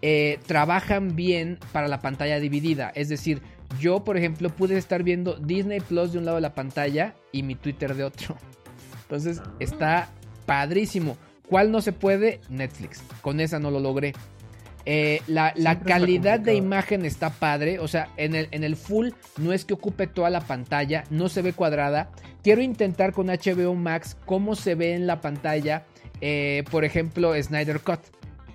[0.00, 2.90] eh, trabajan bien para la pantalla dividida.
[2.94, 3.42] Es decir,
[3.78, 7.42] yo, por ejemplo, pude estar viendo Disney Plus de un lado de la pantalla y
[7.42, 8.36] mi Twitter de otro.
[9.08, 10.10] Entonces está
[10.44, 11.16] padrísimo.
[11.48, 12.40] ¿Cuál no se puede?
[12.50, 13.02] Netflix.
[13.22, 14.12] Con esa no lo logré.
[14.84, 17.78] Eh, la, la calidad de imagen está padre.
[17.78, 21.30] O sea, en el, en el full no es que ocupe toda la pantalla, no
[21.30, 22.10] se ve cuadrada.
[22.42, 25.86] Quiero intentar con HBO Max cómo se ve en la pantalla,
[26.20, 28.00] eh, por ejemplo, Snyder Cut.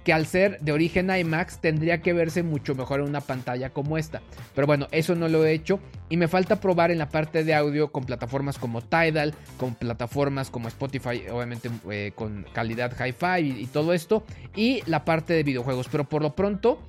[0.04, 3.98] Que al ser de origen IMAX tendría que verse mucho mejor en una pantalla como
[3.98, 4.22] esta.
[4.54, 5.80] Pero bueno, eso no lo he hecho.
[6.10, 10.50] Y me falta probar en la parte de audio con plataformas como Tidal, con plataformas
[10.50, 14.26] como Spotify, obviamente eh, con calidad hi-fi y, todo esto.
[14.56, 15.88] Y la parte de videojuegos.
[15.90, 16.82] Pero por lo pronto,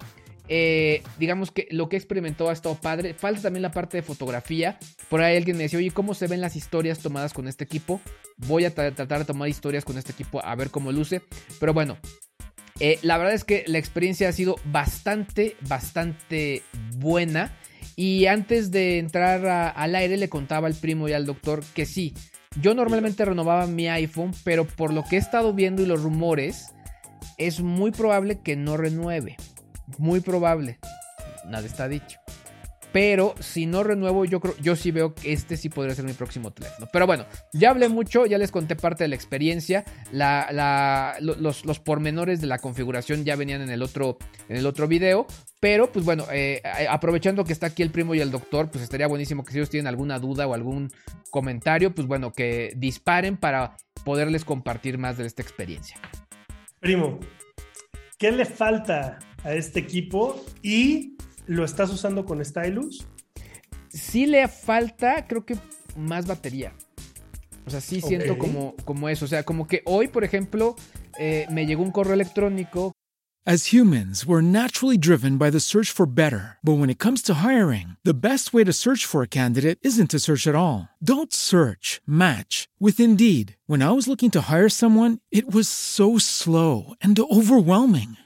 [0.49, 3.15] eh, digamos que lo que he experimentado ha estado padre.
[3.15, 4.79] Falta también la parte de fotografía.
[5.09, 8.01] Por ahí alguien me decía, oye, ¿cómo se ven las historias tomadas con este equipo?
[8.39, 11.23] Voy a tra- tratar de tomar historias con este equipo a ver cómo luce.
[11.61, 11.97] Pero bueno,
[12.81, 16.62] eh, la verdad es que la experiencia ha sido bastante, bastante
[16.97, 17.53] buena.
[17.97, 22.12] Y antes de entrar al aire le contaba al primo y al doctor que sí,
[22.61, 26.72] yo normalmente renovaba mi iPhone, pero por lo que he estado viendo y los rumores,
[27.39, 29.37] es muy probable que no renueve.
[29.99, 30.79] Muy probable.
[31.47, 32.18] Nada está dicho.
[32.95, 36.12] Pero si no renuevo, yo creo, yo sí veo que este sí podría ser mi
[36.12, 36.88] próximo teléfono.
[36.92, 39.84] Pero bueno, ya hablé mucho, ya les conté parte de la experiencia.
[40.12, 44.16] La, la- lo- los, los pormenores de la configuración ya venían en el otro,
[44.49, 45.26] en el otro video.
[45.59, 48.84] Pero, pues bueno, eh, eh, aprovechando que está aquí el primo y el doctor, pues
[48.84, 50.92] estaría buenísimo que si ellos tienen alguna duda o algún
[51.30, 55.97] comentario, pues bueno, que disparen para poderles compartir más de esta experiencia.
[56.78, 57.18] Primo,
[58.18, 61.14] ¿qué le falta a este equipo y
[61.47, 63.07] lo estás usando con Stylus?
[63.95, 65.57] sí le falta, creo que
[65.97, 66.72] más batería.
[67.66, 69.24] O sea, sí siento como, como eso.
[69.24, 70.76] O sea, como que hoy, por ejemplo,
[71.18, 72.92] eh, me llegó un correo electrónico.
[73.47, 76.57] As humans, we're naturally driven by the search for better.
[76.62, 80.11] But when it comes to hiring, the best way to search for a candidate isn't
[80.12, 80.88] to search at all.
[81.03, 83.57] Don't search, match with Indeed.
[83.66, 88.16] When I was looking to hire someone, it was so slow and overwhelming.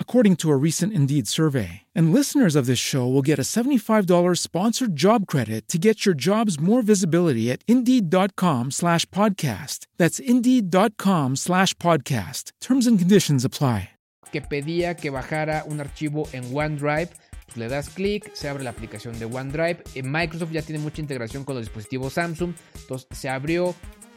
[0.00, 1.82] according to a recent Indeed survey.
[1.94, 6.16] And listeners of this show will get a $75 sponsored job credit to get your
[6.16, 9.86] jobs more visibility at Indeed.com slash podcast.
[9.98, 12.50] That's Indeed.com slash podcast.
[12.60, 13.90] Terms and conditions apply.
[14.30, 17.10] que pedía que bajara un archivo en OneDrive.
[17.46, 19.82] Pues le das clic, se abre la aplicación de OneDrive.
[19.94, 22.54] Eh, Microsoft ya tiene mucha integración con los dispositivos Samsung.
[22.80, 23.74] Entonces se abrió,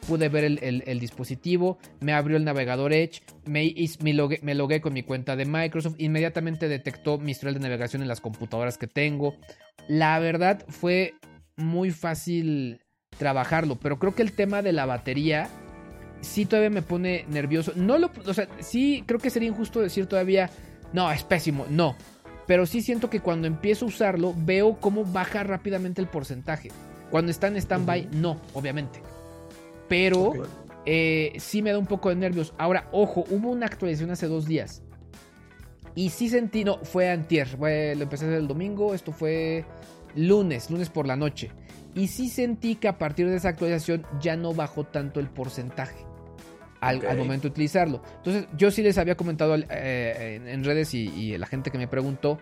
[0.07, 4.55] pude ver el, el- el dispositivo, me abrió el navegador Edge, me, me logué, me
[4.55, 5.95] logué con mi cuenta de Microsoft.
[5.97, 9.35] Inmediatamente detectó mi historial de navegación en las computadoras que tengo.
[9.87, 11.15] La verdad fue
[11.55, 12.79] muy fácil
[13.17, 15.49] trabajarlo, pero creo que el tema de la batería
[16.21, 17.73] sí todavía me pone nervioso.
[17.75, 20.49] No lo, o sea, sí creo que sería injusto decir todavía,
[20.93, 21.95] no, es pésimo, no.
[22.47, 26.71] Pero sí siento que cuando empiezo a usarlo, veo cómo baja rápidamente el porcentaje.
[27.09, 29.01] Cuando está en stand-by, no, obviamente.
[29.93, 30.33] Pero
[30.87, 32.55] eh, sí me da un poco de nervios.
[32.57, 34.81] Ahora, ojo, hubo una actualización hace dos días.
[35.93, 37.47] Y sí sentí, no, fue antier.
[37.47, 39.65] Fue, lo empecé el domingo, esto fue
[40.15, 41.51] lunes, lunes por la noche.
[41.93, 46.07] Y sí sentí que a partir de esa actualización ya no bajó tanto el porcentaje
[46.81, 48.01] al, momento de utilizarlo.
[48.17, 51.77] Entonces, yo sí les había comentado eh, en, en redes y, y la gente que
[51.77, 52.39] me preguntó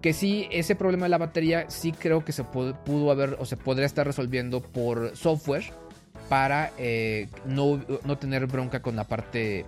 [0.00, 3.44] que sí, ese problema de la batería sí creo que se pudo, pudo haber o
[3.44, 5.64] se podría estar resolviendo por software
[6.28, 9.64] para eh, no, no tener bronca con la parte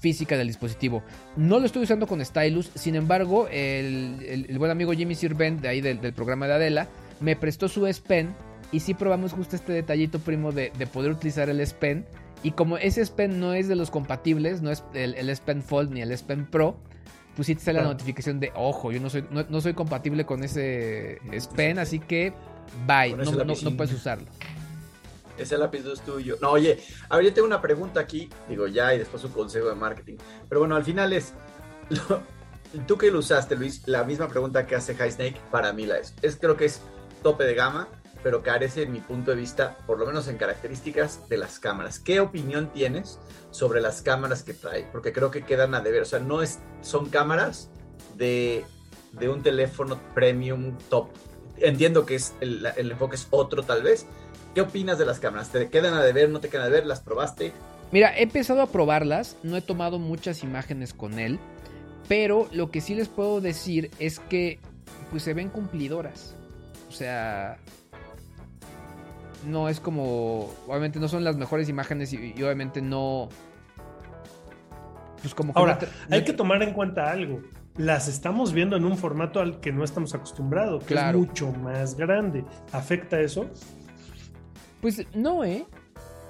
[0.00, 1.02] física del dispositivo.
[1.36, 5.60] No lo estoy usando con Stylus, sin embargo, el, el- el buen amigo Jimmy Sirvent
[5.60, 6.86] de ahí del, del programa de Adela
[7.20, 8.34] me prestó su S Pen
[8.72, 12.04] y sí probamos justo este detallito primo de, de poder utilizar el S Pen
[12.42, 15.42] Y como ese S Pen no es de los compatibles, no es el, el S
[15.44, 16.76] Pen Fold ni el S Pen Pro,
[17.34, 20.24] pues sí te sale la notificación de, ojo, yo no soy, no, no soy compatible
[20.26, 22.32] con ese S Pen, así que
[22.86, 24.26] bye, no, no- no puedes usarlo.
[25.38, 26.36] Ese lápiz es tuyo.
[26.40, 29.68] No, oye, a ver, yo tengo una pregunta aquí, digo ya, y después un consejo
[29.68, 30.16] de marketing.
[30.48, 31.32] Pero bueno, al final es,
[31.90, 32.22] lo-
[32.86, 35.98] tú que lo usaste, Luis, la misma pregunta que hace High Snake, para mí la
[35.98, 36.14] es.
[36.22, 36.80] Es creo que es
[37.22, 37.88] tope de gama,
[38.22, 42.00] pero carece, en mi punto de vista, por lo menos en características de las cámaras.
[42.00, 43.20] ¿Qué opinión tienes
[43.50, 44.88] sobre las cámaras que trae?
[44.90, 46.02] Porque creo que quedan a deber.
[46.02, 47.70] O sea, no es, son cámaras
[48.16, 48.64] de,
[49.12, 51.08] de un teléfono premium top.
[51.58, 54.06] Entiendo que es el, el enfoque es otro tal vez.
[54.56, 55.50] ¿Qué opinas de las cámaras?
[55.50, 56.30] ¿Te quedan a deber?
[56.30, 56.86] ¿No te quedan a deber?
[56.86, 57.52] ¿Las probaste?
[57.92, 61.38] Mira, he empezado a probarlas, no he tomado muchas imágenes con él,
[62.08, 64.58] pero lo que sí les puedo decir es que
[65.10, 66.34] pues se ven cumplidoras.
[66.88, 67.58] O sea,
[69.46, 73.28] no es como, obviamente no son las mejores imágenes y, y obviamente no...
[75.20, 75.78] Pues como que Ahora,
[76.08, 77.42] no hay que tomar en cuenta algo.
[77.76, 81.18] Las estamos viendo en un formato al que no estamos acostumbrados, que Claro.
[81.20, 82.42] es mucho más grande.
[82.72, 83.50] ¿Afecta eso?
[84.80, 85.66] Pues no, ¿eh?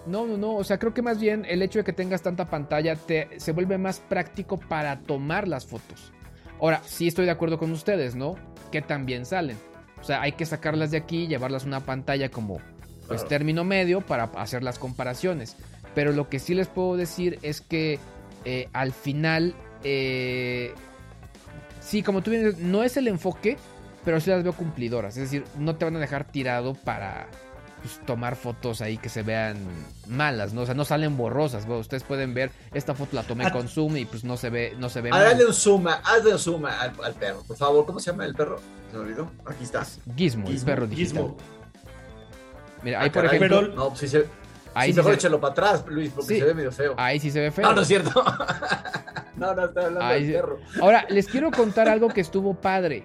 [0.06, 0.54] No, no, no.
[0.54, 3.52] O sea, creo que más bien el hecho de que tengas tanta pantalla te, se
[3.52, 6.12] vuelve más práctico para tomar las fotos.
[6.60, 8.36] Ahora, sí estoy de acuerdo con ustedes, ¿no?
[8.70, 9.56] Que también salen.
[10.00, 12.58] O sea, hay que sacarlas de aquí y llevarlas a una pantalla como
[13.08, 13.28] pues Claro.
[13.28, 15.56] término medio para hacer las comparaciones.
[15.94, 17.98] Pero lo que sí les puedo decir es que
[18.44, 20.72] eh, al final, eh,
[21.80, 23.56] sí, como tú bien dices, no es el enfoque,
[24.04, 25.16] pero sí las veo cumplidoras.
[25.16, 27.26] Es decir, no te van a dejar tirado para
[27.86, 29.56] pues, tomar fotos ahí que se vean
[30.08, 30.62] malas, ¿no?
[30.62, 31.66] O sea, no salen borrosas.
[31.68, 33.52] Ustedes pueden ver, esta foto la tomé Ah.
[33.52, 35.46] con zoom y pues no se ve, no se ve Ah, Hazle mal.
[35.46, 37.86] un zoom, hazle un zoom al, al perro, por favor.
[37.86, 38.58] ¿Cómo se llama el perro?
[38.90, 39.30] Se me olvidó.
[39.46, 39.86] Aquí está.
[40.16, 41.22] Gizmo, el perro digital.
[41.22, 41.36] Gizmo.
[42.82, 44.26] Mira, Ah, ahí por caray, ejemplo, pero- No, pues sí se,
[44.74, 46.40] ahí sí, mejor se- échalo para atrás, Luis, porque Sí.
[46.40, 46.94] se ve medio feo.
[46.96, 47.66] ahí sí se ve feo.
[47.66, 48.10] No, no es cierto.
[49.36, 50.58] no, no, está hablando Ahí del perro.
[50.80, 53.04] Ahora, les quiero contar algo que estuvo padre.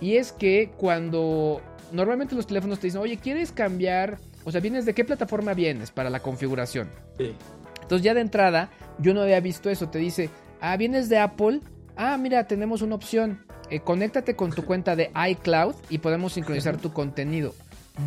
[0.00, 1.60] Y es que cuando
[1.92, 4.18] normalmente los teléfonos te dicen, oye, ¿quieres cambiar?
[4.44, 6.88] O sea, ¿vienes de qué plataforma vienes para la configuración?
[7.18, 7.34] Sí.
[7.82, 9.88] Entonces ya de entrada, yo no había visto eso.
[9.88, 10.30] Te dice,
[10.60, 11.60] ah, ¿vienes de Apple?
[11.96, 13.44] Ah, mira, tenemos una opción.
[13.68, 17.54] Eh, conéctate con tu cuenta de iCloud y podemos sincronizar tu contenido.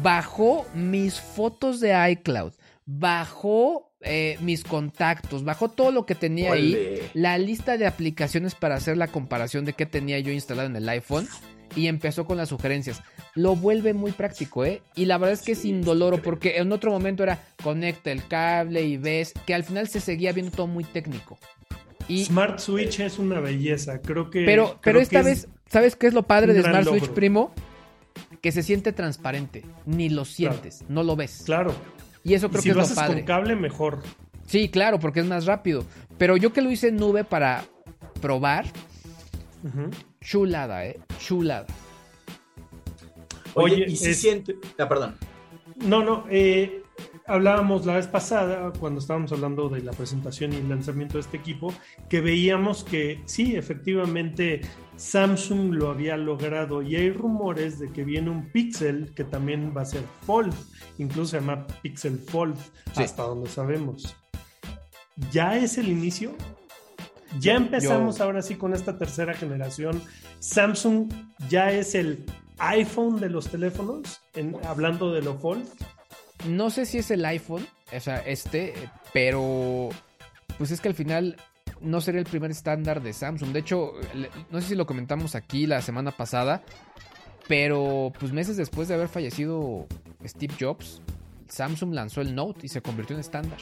[0.02, 2.54] Bajó mis fotos de iCloud.
[2.86, 5.44] Bajó eh, mis contactos.
[5.44, 7.00] Bajó todo lo que tenía ahí.
[7.14, 10.90] La lista de aplicaciones para hacer la comparación de qué tenía yo instalado en el
[10.90, 11.28] iPhone.
[11.76, 13.02] Y empezó con las sugerencias.
[13.36, 14.82] Lo vuelve muy práctico, ¿eh?
[14.96, 18.84] Y la verdad es que es indoloro porque en otro momento era conecta el cable
[18.84, 21.40] y ves que al final se seguía viendo todo muy técnico.
[22.08, 24.00] Y, Smart Switch es una belleza.
[24.02, 24.44] Creo que.
[24.46, 27.54] pero, creo pero esta es- vez, ¿sabes qué es lo padre de Smart Switch, primo?
[28.42, 29.64] Que se siente transparente.
[29.86, 31.44] Ni lo sientes, no lo ves.
[31.46, 31.74] Claro.
[32.24, 33.16] Y eso Y creo si que es lo lo haces padre.
[33.16, 34.04] con cable, mejor.
[34.46, 35.86] Sí, claro, porque es más rápido.
[36.18, 37.64] Pero yo que lo hice en nube para
[38.22, 38.66] probar,
[39.64, 39.90] Ujú.
[40.24, 41.00] Chulada, ¿eh?
[41.20, 41.68] Chulada.
[43.56, 44.56] Oye, Oye, y si es- siente.
[44.80, 45.16] Ah, perdón.
[45.86, 46.26] No, no.
[46.30, 46.82] eh,
[47.26, 51.38] hablábamos la vez pasada, cuando estábamos hablando de la presentación y el lanzamiento de este
[51.38, 51.74] equipo,
[52.10, 54.62] que veíamos que sí, efectivamente,
[54.98, 59.82] Samsung lo había logrado y hay rumores de que viene un Pixel que también va
[59.82, 60.54] a ser Fold,
[61.00, 62.58] incluso se llama Pixel Fold,
[62.96, 63.04] Sí.
[63.04, 64.16] hasta donde sabemos.
[65.32, 66.36] ¿Ya es el inicio?
[67.40, 70.02] Ya empezamos yo- ahora sí con esta tercera generación.
[70.40, 71.12] Samsung
[71.50, 72.26] ya es el
[72.60, 75.68] iPhone de los teléfonos, en- hablando de lo Fold.
[76.48, 77.66] No sé si es el iPhone,
[77.96, 78.74] o sea, este,
[79.14, 79.90] pero
[80.58, 81.38] pues es que al final
[81.82, 83.52] no sería el primer estándar de Samsung.
[83.52, 83.94] De hecho,
[84.52, 86.62] no sé si lo comentamos aquí la semana pasada,
[87.48, 89.88] pero pues meses después de haber fallecido
[90.26, 91.02] Steve Jobs,
[91.48, 93.58] Samsung lanzó el Note y se convirtió en estándar.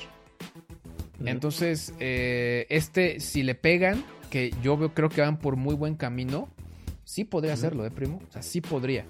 [1.27, 5.95] Entonces, eh, este, si le pegan, que yo veo, creo que van por muy buen
[5.95, 6.49] camino,
[7.03, 8.21] sí podría hacerlo, ¿eh, primo?
[8.27, 9.05] O sea, sí podría.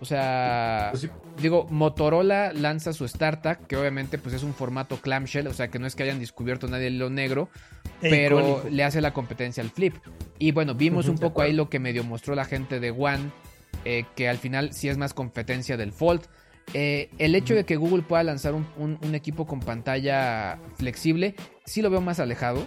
[0.00, 1.10] O sea, Pues sí.
[1.42, 5.78] digo, Motorola lanza su StarTAC, que obviamente pues es un formato clamshell, o sea, que
[5.78, 7.50] no es que hayan descubierto nadie el hilo negro,
[8.00, 8.68] E pero icónico.
[8.70, 9.94] le hace la competencia al Flip.
[10.38, 13.30] Y bueno, vimos un poco ahí lo que medio mostró la gente de One,
[13.84, 16.22] eh, que al final sí es más competencia del Fold.
[16.74, 21.34] Eh, el hecho de que Google pueda lanzar un, un- un equipo con pantalla flexible,
[21.64, 22.66] sí lo veo más alejado.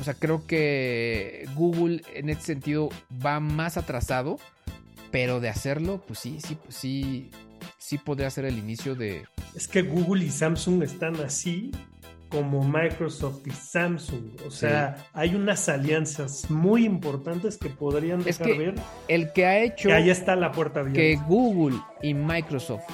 [0.00, 2.88] O sea, creo que Google en este sentido
[3.24, 4.38] va más atrasado,
[5.10, 7.30] pero de hacerlo, pues sí, sí, pues sí,
[7.78, 9.24] sí podría ser el inicio de...
[9.54, 11.70] Es que Google y Samsung están así
[12.30, 14.30] como Microsoft y Samsung.
[14.46, 18.74] O sea, hay unas alianzas muy importantes que podrían Es dejar que ver
[19.08, 20.98] el que ha hecho que ahí está la puerta abierta.
[20.98, 22.84] que Google y Microsoft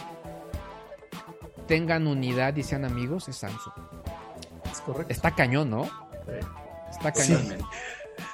[1.68, 3.74] tengan unidad y sean amigos es Samsung.
[4.72, 5.12] Es correcto.
[5.12, 5.88] Está cañón, ¿no?
[6.90, 7.42] Está cañón.
[7.42, 7.64] Totalmente.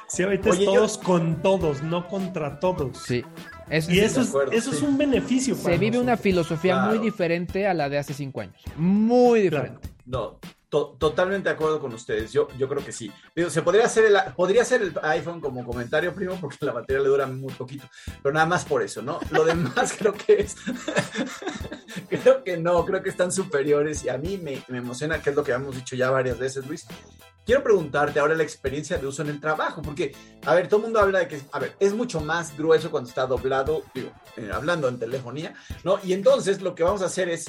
[0.08, 2.96] Sí, ahorita Oye, es yo- todos con todos, no contra todos.
[2.98, 3.24] Sí.
[3.68, 4.84] Es- Y es- eso, de es, acuerdo, eso es sí.
[4.84, 8.62] un beneficio para se vive una filosofía muy diferente a la de hace cinco años.
[8.76, 9.64] Muy Claro.
[9.64, 9.88] diferente.
[10.06, 10.38] No,
[10.74, 12.32] to- totalmente de acuerdo con ustedes.
[12.32, 13.12] Yo, yo creo que sí.
[13.36, 17.00] Digo, se podría hacer el, podría hacer el iPhone como comentario, primo, porque la batería
[17.00, 17.86] le dura muy poquito.
[18.22, 19.20] Pero nada más por eso, ¿no?
[19.30, 20.56] Lo demás creo que es.
[22.08, 25.36] creo que no, creo que están superiores y a mí me, me emociona, que es
[25.36, 26.86] lo que hemos dicho ya varias veces, Luis.
[27.46, 30.16] Quiero preguntarte ahora la experiencia de uso en el trabajo, porque,
[30.46, 33.08] a ver, todo el mundo habla de que, a ver, es mucho más grueso cuando
[33.10, 35.54] está doblado, digo, eh, hablando en telefonía,
[35.84, 35.98] ¿no?
[36.02, 37.44] Y entonces lo que vamos a hacer es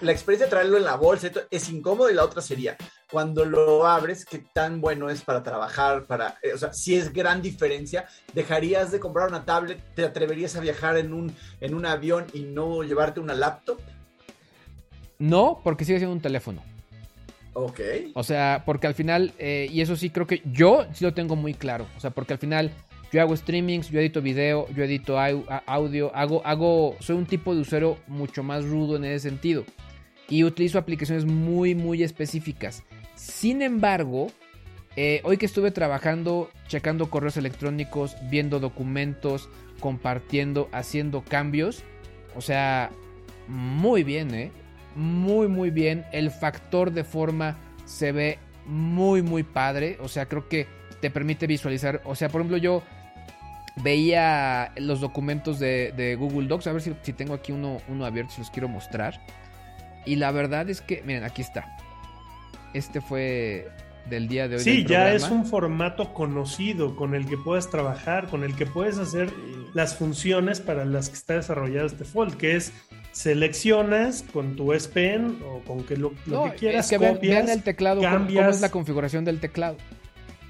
[0.00, 2.76] la experiencia de traerlo en la bolsa es incómodo y la otra sería
[3.10, 7.12] cuando lo abres, qué tan bueno es para trabajar, para, eh, o sea, si es
[7.12, 11.86] gran diferencia, dejarías de comprar una tablet, te atreverías a viajar en un, en un
[11.86, 13.78] avión y no llevarte una laptop,
[15.18, 16.62] No, porque sigue siendo un teléfono.
[17.52, 17.80] ok,
[18.14, 21.36] O sea, porque al final, eh, y eso sí creo que yo sí lo tengo
[21.36, 21.86] muy claro.
[21.96, 22.72] O sea, porque al final
[23.14, 27.60] yo hago streamings, yo edito video, yo edito audio, hago, hago, soy un tipo de
[27.60, 29.64] usuario mucho más rudo en ese sentido.
[30.28, 32.82] Y utilizo aplicaciones muy, muy específicas.
[33.14, 34.32] Sin embargo,
[34.96, 39.48] eh, hoy que estuve trabajando, checando correos electrónicos, viendo documentos,
[39.78, 41.84] compartiendo, haciendo cambios,
[42.34, 42.90] o sea,
[43.46, 44.50] muy bien, ¿eh?
[44.96, 46.04] Muy, muy bien.
[46.10, 49.98] El factor de forma se ve muy, muy padre.
[50.00, 50.66] O sea, creo que
[51.00, 52.00] te permite visualizar.
[52.04, 52.82] O sea, por ejemplo, yo
[53.82, 56.66] veía los documentos de, de Google Docs.
[56.68, 59.20] A ver si, si tengo aquí uno, uno abierto, si los quiero mostrar.
[60.06, 61.76] Y la verdad es que, miren, aquí está.
[62.74, 63.68] Este fue
[64.08, 64.62] del día de hoy.
[64.62, 68.98] Sí, ya es un formato conocido con el que puedes trabajar, con el que puedes
[68.98, 69.32] hacer
[69.72, 72.72] las funciones para las que está desarrollado este Fold, que es
[73.12, 76.98] seleccionas con tu S Pen o con que lo, lo No, que quieras, es que
[76.98, 78.56] vean, copias, vean el teclado, cómo- cómo, cambias.
[78.56, 79.76] es la configuración del teclado.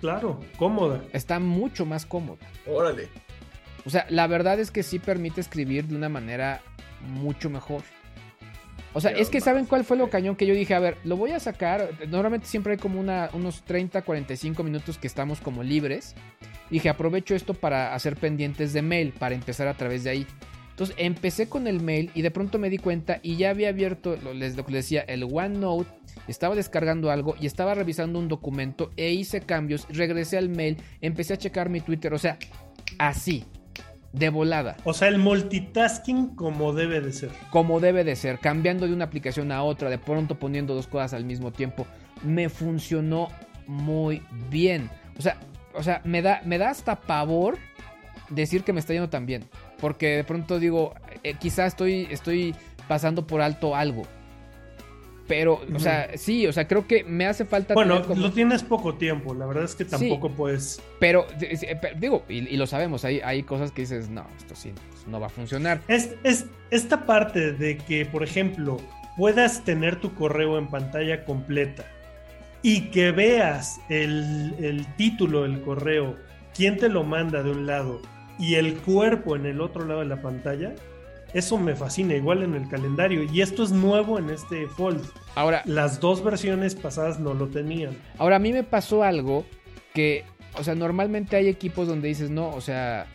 [0.04, 1.02] Claro, cómoda.
[1.14, 2.46] Está mucho más cómoda.
[2.66, 3.08] órale,
[3.86, 6.60] O sea, la verdad es que sí permite escribir de una manera
[7.00, 7.80] mucho mejor.
[8.92, 10.74] O sea, es que más, ¿saben cuál fue lo cañón que yo dije?
[10.74, 11.88] A ver, lo voy a sacar.
[12.06, 16.14] Normalmente siempre hay como una, unos 30, 45 minutos que estamos como libres.
[16.68, 20.26] Dije, aprovecho esto para hacer pendientes de mail, para empezar a través de ahí.
[20.74, 24.16] Entonces empecé con el mail y de pronto me di cuenta y ya había abierto,
[24.16, 25.88] lo, les, les decía, el OneNote,
[26.26, 31.34] estaba descargando algo y estaba revisando un documento e hice cambios, regresé al mail, empecé
[31.34, 32.38] a checar mi Twitter, o sea,
[32.98, 33.44] así,
[34.12, 34.76] de volada.
[34.82, 37.30] O sea, el multitasking como debe de ser.
[37.50, 41.14] como debe de ser, cambiando de una aplicación a otra, de pronto poniendo dos cosas
[41.14, 41.86] al mismo tiempo,
[42.24, 43.28] me funcionó
[43.68, 44.90] muy bien.
[45.16, 45.38] O sea,
[45.72, 47.58] o sea, me da, me da hasta pavor
[48.30, 49.44] decir que me está yendo tan bien,
[49.84, 52.54] porque de pronto digo, eh, quizás estoy, estoy
[52.88, 54.04] pasando por alto algo.
[55.28, 58.62] Pero, o sea, sí, o sea, creo que me hace falta Bueno, como- lo tienes
[58.62, 60.80] poco tiempo, la verdad es que tampoco puedes...
[61.00, 64.56] Pero, eh, pero, digo, y, y lo sabemos, hay, hay cosas que dices, no, esto
[64.56, 65.82] sí, pues, no va a funcionar.
[65.86, 68.78] Es, es esta parte de que, por ejemplo,
[69.18, 71.84] puedas tener tu correo en pantalla completa
[72.62, 76.16] y que veas el, el título del correo,
[76.54, 78.00] quién te lo manda de un lado
[78.38, 80.74] y el cuerpo en el otro lado de la pantalla,
[81.34, 83.24] eso me fascina, igual en el calendario.
[83.24, 85.04] Y esto es nuevo en este Fold.
[85.34, 87.96] Ahora, Las dos versiones pasadas no lo tenían.
[88.18, 89.44] Ahora, a mí me pasó algo
[89.92, 90.24] que,
[90.56, 93.06] o sea, normalmente hay equipos donde dices, no, o sea,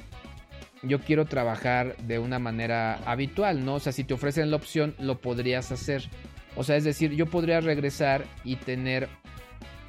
[0.84, 3.76] yo quiero trabajar de una manera habitual, ¿no?
[3.76, 6.10] O sea, si te ofrecen la opción, lo podrías hacer.
[6.56, 9.08] O sea, es decir, yo podría regresar y tener,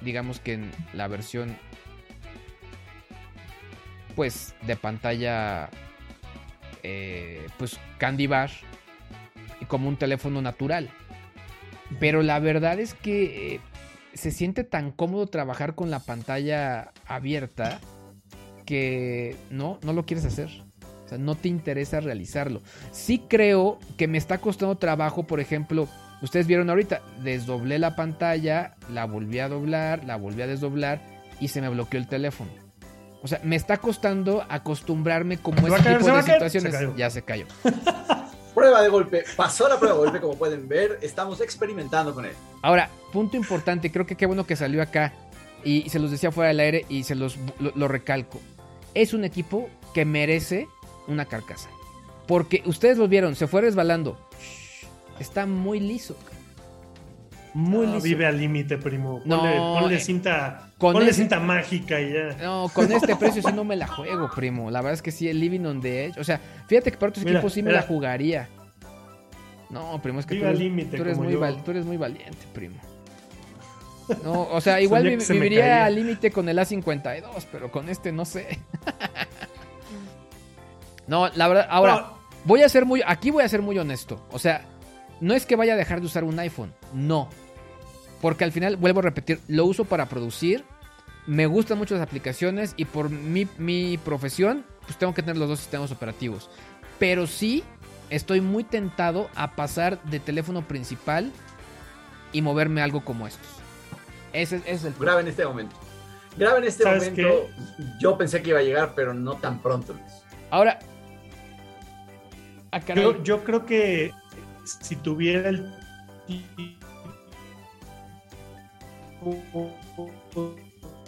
[0.02, 1.56] digamos que en la versión,
[4.14, 5.70] pues, de pantalla,
[6.82, 8.50] eh, pues, Candy Bar,
[9.60, 10.90] y como un teléfono natural.
[11.98, 13.60] Pero la verdad es que eh,
[14.14, 17.80] se siente tan cómodo trabajar con la pantalla abierta
[18.64, 20.48] que no, no lo quieres hacer.
[21.04, 22.62] O sea, no te interesa realizarlo.
[22.92, 25.88] Sí creo que me está costando trabajo, por ejemplo,
[26.22, 31.00] ustedes vieron ahorita, desdoblé la pantalla, la volví a doblar, la volví a desdoblar
[31.40, 32.50] y se me bloqueó el teléfono.
[33.22, 36.74] O sea, me está costando acostumbrarme como caer, tipo de situaciones.
[36.74, 37.46] Se ya se cayó.
[38.54, 42.32] prueba de golpe, pasó la prueba de golpe, como pueden ver, estamos experimentando con él.
[42.62, 45.12] Ahora, punto importante, creo que qué bueno que salió acá
[45.64, 48.40] y se los decía fuera del aire y se los lo, lo recalco.
[48.94, 50.68] Es un equipo que merece
[51.06, 51.68] una carcasa.
[52.26, 54.18] Porque ustedes lo vieron, se fue resbalando.
[55.18, 56.16] Está muy liso.
[57.54, 58.04] Muy No, liso.
[58.04, 59.20] vive al límite, primo.
[59.24, 62.36] No, Ponle, ponle eh, cinta, con ponle ese- cinta mágica y ya.
[62.42, 64.70] No, con este precio sí no me la juego, primo.
[64.70, 66.20] La verdad es que sí, el Living on the Edge.
[66.20, 68.48] O sea, fíjate que para otros Mira, equipos sí me la jugaría.
[69.68, 71.40] No, primo, es que tú Vive eres, tú muy yo.
[71.40, 72.76] val- tú eres muy valiente, primo.
[74.24, 78.10] No, o sea, igual vi- se viviría al límite con el A52, pero con este
[78.12, 78.58] no sé.
[81.06, 82.18] no, la verdad, ahora, No.
[82.44, 84.24] voy a ser muy, aquí voy a ser muy honesto.
[84.30, 84.64] O sea,
[85.20, 87.28] no es que vaya a dejar de usar un iPhone, no.
[88.20, 90.64] Porque al final, vuelvo a repetir, lo uso para producir,
[91.26, 95.48] me gustan mucho las aplicaciones y por mi, mi profesión, pues tengo que tener los
[95.48, 96.50] dos sistemas operativos.
[96.98, 97.64] Pero sí,
[98.10, 101.32] estoy muy tentado a pasar de teléfono principal
[102.32, 103.46] y moverme a algo como estos.
[104.32, 105.76] Ese, ese es el Graba en este momento.
[106.36, 107.48] Graba en este ¿Sabes momento.
[108.00, 109.94] Yo pensé que iba a llegar, pero no tan pronto.
[110.50, 110.78] Ahora.
[112.72, 112.80] Ah,
[113.24, 114.12] yo creo que
[114.80, 115.70] si tuviera el
[116.28, 116.80] tipo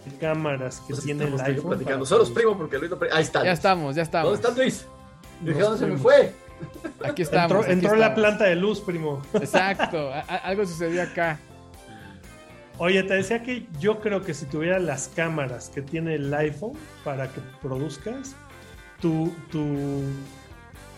[0.04, 1.68] de cámaras que Pues tiene el iPhone.
[1.70, 2.06] platicando.
[2.06, 3.40] Solos, primo, porque Luis no pre- Ahí está.
[3.40, 3.54] Ya Luis.
[3.58, 4.32] estamos, ya estamos.
[4.32, 4.86] ¿Dónde está Luis?
[5.40, 6.34] Dije, ¿dónde se me fue?
[7.04, 7.50] Aquí estamos.
[7.52, 9.22] Entró, aquí entró la planta de luz, primo.
[9.34, 10.10] Exacto.
[10.28, 11.38] algo sucedió acá.
[12.78, 16.72] Oye, te decía que yo creo que si tuviera las cámaras que tiene el iPhone
[17.04, 18.34] para que produzcas,
[19.00, 20.02] tu, tu,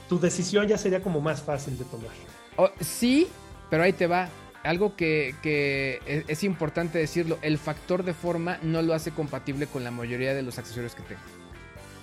[0.08, 2.10] tu decisión ya sería como más fácil de tomar.
[2.56, 3.28] Oh, sí,
[3.70, 4.28] pero ahí te va.
[4.62, 9.66] Algo que, que es, es importante decirlo, el factor de forma no lo hace compatible
[9.66, 11.20] con la mayoría de los accesorios que tengo.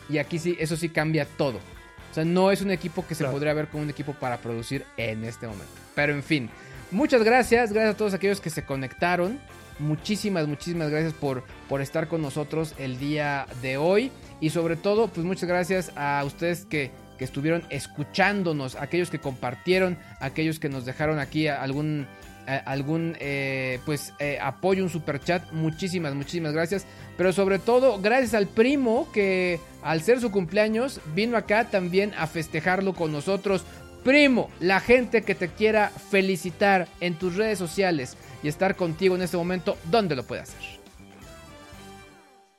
[0.10, 1.58] Y aquí sí, eso sí cambia todo.
[1.58, 3.34] O sea, no es un equipo que se Claro.
[3.34, 5.72] podría ver como un equipo para producir en este momento.
[5.96, 6.50] Pero en fin,
[6.92, 9.40] muchas gracias, gracias a todos aquellos que se conectaron.
[9.80, 14.12] Muchísimas, muchísimas gracias por, por estar con nosotros el día de hoy.
[14.40, 16.92] Y sobre todo, pues muchas gracias a ustedes que,
[17.22, 22.08] que estuvieron escuchándonos, aquellos que compartieron, aquellos que nos dejaron aquí algún,
[22.48, 25.44] eh, algún eh, pues eh, apoyo, un super chat.
[25.52, 26.88] Muchísimas, muchísimas gracias.
[27.18, 32.26] Pero sobre todo, gracias al primo que al ser su cumpleaños vino acá también a
[32.26, 33.66] festejarlo con nosotros.
[34.04, 39.22] Primo, la gente que te quiera felicitar en tus redes sociales y estar contigo en
[39.22, 40.81] este momento, ¿dónde lo puede hacer?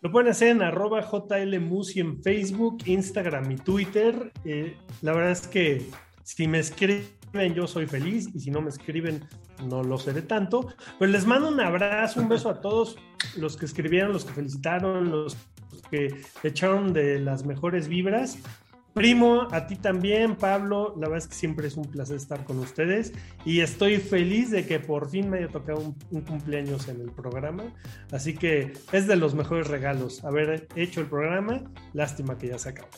[0.02, 4.32] Lo pueden hacer en arroba JLMusi en Facebook, Instagram y Twitter.
[4.44, 5.86] Eh, la verdad es que
[6.24, 9.24] si me escriben yo soy feliz y si no me escriben
[9.68, 10.66] no lo seré tanto.
[10.98, 12.96] Pero les mando un abrazo, un beso a todos
[13.36, 15.36] los que escribieron, los que felicitaron, los
[15.88, 18.38] que echaron de las mejores vibras.
[18.94, 20.94] Primo, a ti también, Pablo.
[20.96, 23.12] La verdad es que siempre es un placer estar con ustedes
[23.44, 27.10] y estoy feliz de que por fin me haya tocado un, un cumpleaños en el
[27.10, 27.64] programa.
[28.10, 31.62] Así que es de los mejores regalos haber hecho el programa.
[31.92, 32.88] Lástima que ya se acabó.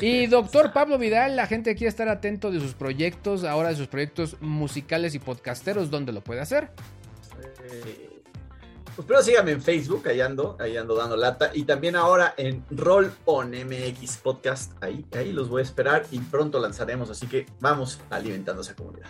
[0.00, 3.88] Y doctor Pablo Vidal, la gente quiere estar atento de sus proyectos, ahora de sus
[3.88, 6.70] proyectos musicales y podcasteros, ¿dónde lo puede hacer?
[7.70, 8.13] Eh,
[8.96, 11.50] Pues pero síganme en Facebook, ahí ando, ahí ando dando lata.
[11.52, 16.20] Y también ahora en Roll On MX Podcast, ahí, ahí los voy a esperar y
[16.20, 17.10] pronto lanzaremos.
[17.10, 19.08] Así que vamos alimentando esa comunidad.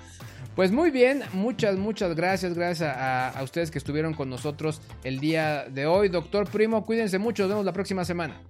[0.56, 5.20] Pues muy bien, muchas, muchas gracias, gracias a, a ustedes que estuvieron con nosotros el
[5.20, 6.08] día de hoy.
[6.08, 8.40] Doctor Primo, cuídense mucho, nos vemos la próxima semana.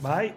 [0.00, 0.34] Bye.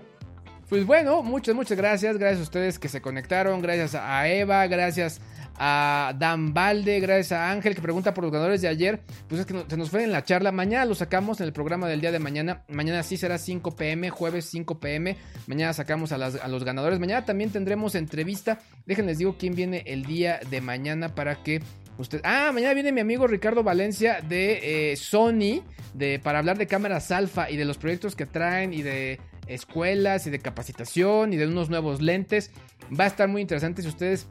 [0.69, 2.17] Pues bueno, muchas, muchas gracias.
[2.17, 3.61] Gracias a ustedes que se conectaron.
[3.61, 5.21] Gracias a Eva, gracias
[5.57, 9.01] a Dan Valde, gracias a Ángel que pregunta por los ganadores de ayer.
[9.27, 10.51] Pues es que se nos fue en la charla.
[10.51, 12.63] Mañana lo sacamos en el programa del día de mañana.
[12.67, 15.17] Mañana sí será 5 pm, jueves 5 pm.
[15.47, 16.99] Mañana sacamos a los ganadores.
[16.99, 18.59] Mañana también tendremos entrevista.
[18.85, 21.61] Déjenles digo quién viene el día de mañana para que
[21.97, 26.67] Usted, ah, mañana viene mi amigo Ricardo Valencia de eh, Sony de, para hablar de
[26.67, 31.37] cámaras alfa y de los proyectos que traen y de escuelas y de capacitación y
[31.37, 32.51] de unos nuevos lentes.
[32.97, 34.27] Va a estar muy interesante si ustedes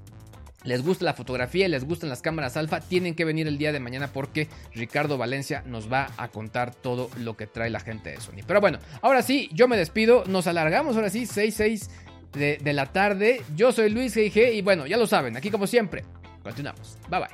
[0.65, 3.73] les gusta la fotografía y les gustan las cámaras alfa, tienen que venir el día
[3.73, 8.11] de mañana porque Ricardo Valencia nos va a contar todo lo que trae la gente
[8.11, 8.43] de Sony.
[8.47, 11.91] Pero bueno, ahora sí, yo me despido, nos alargamos ahora sí, 6, 6
[12.33, 13.43] de, la tarde.
[13.55, 14.55] Yo soy Luis G.I.G.
[14.55, 16.05] y bueno, ya lo saben, aquí como siempre,
[16.43, 16.99] continuamos.
[17.09, 17.29] Bye bye.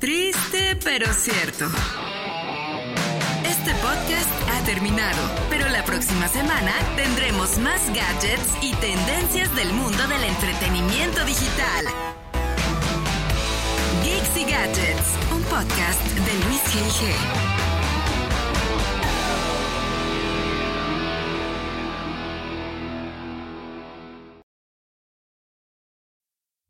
[0.00, 1.66] Triste pero cierto.
[3.64, 10.04] Este podcast ha terminado, pero la próxima semana tendremos más gadgets y tendencias del mundo
[10.08, 11.86] del entretenimiento digital.
[14.02, 17.51] Geeks y Gadgets, un podcast de Luis G.I.G.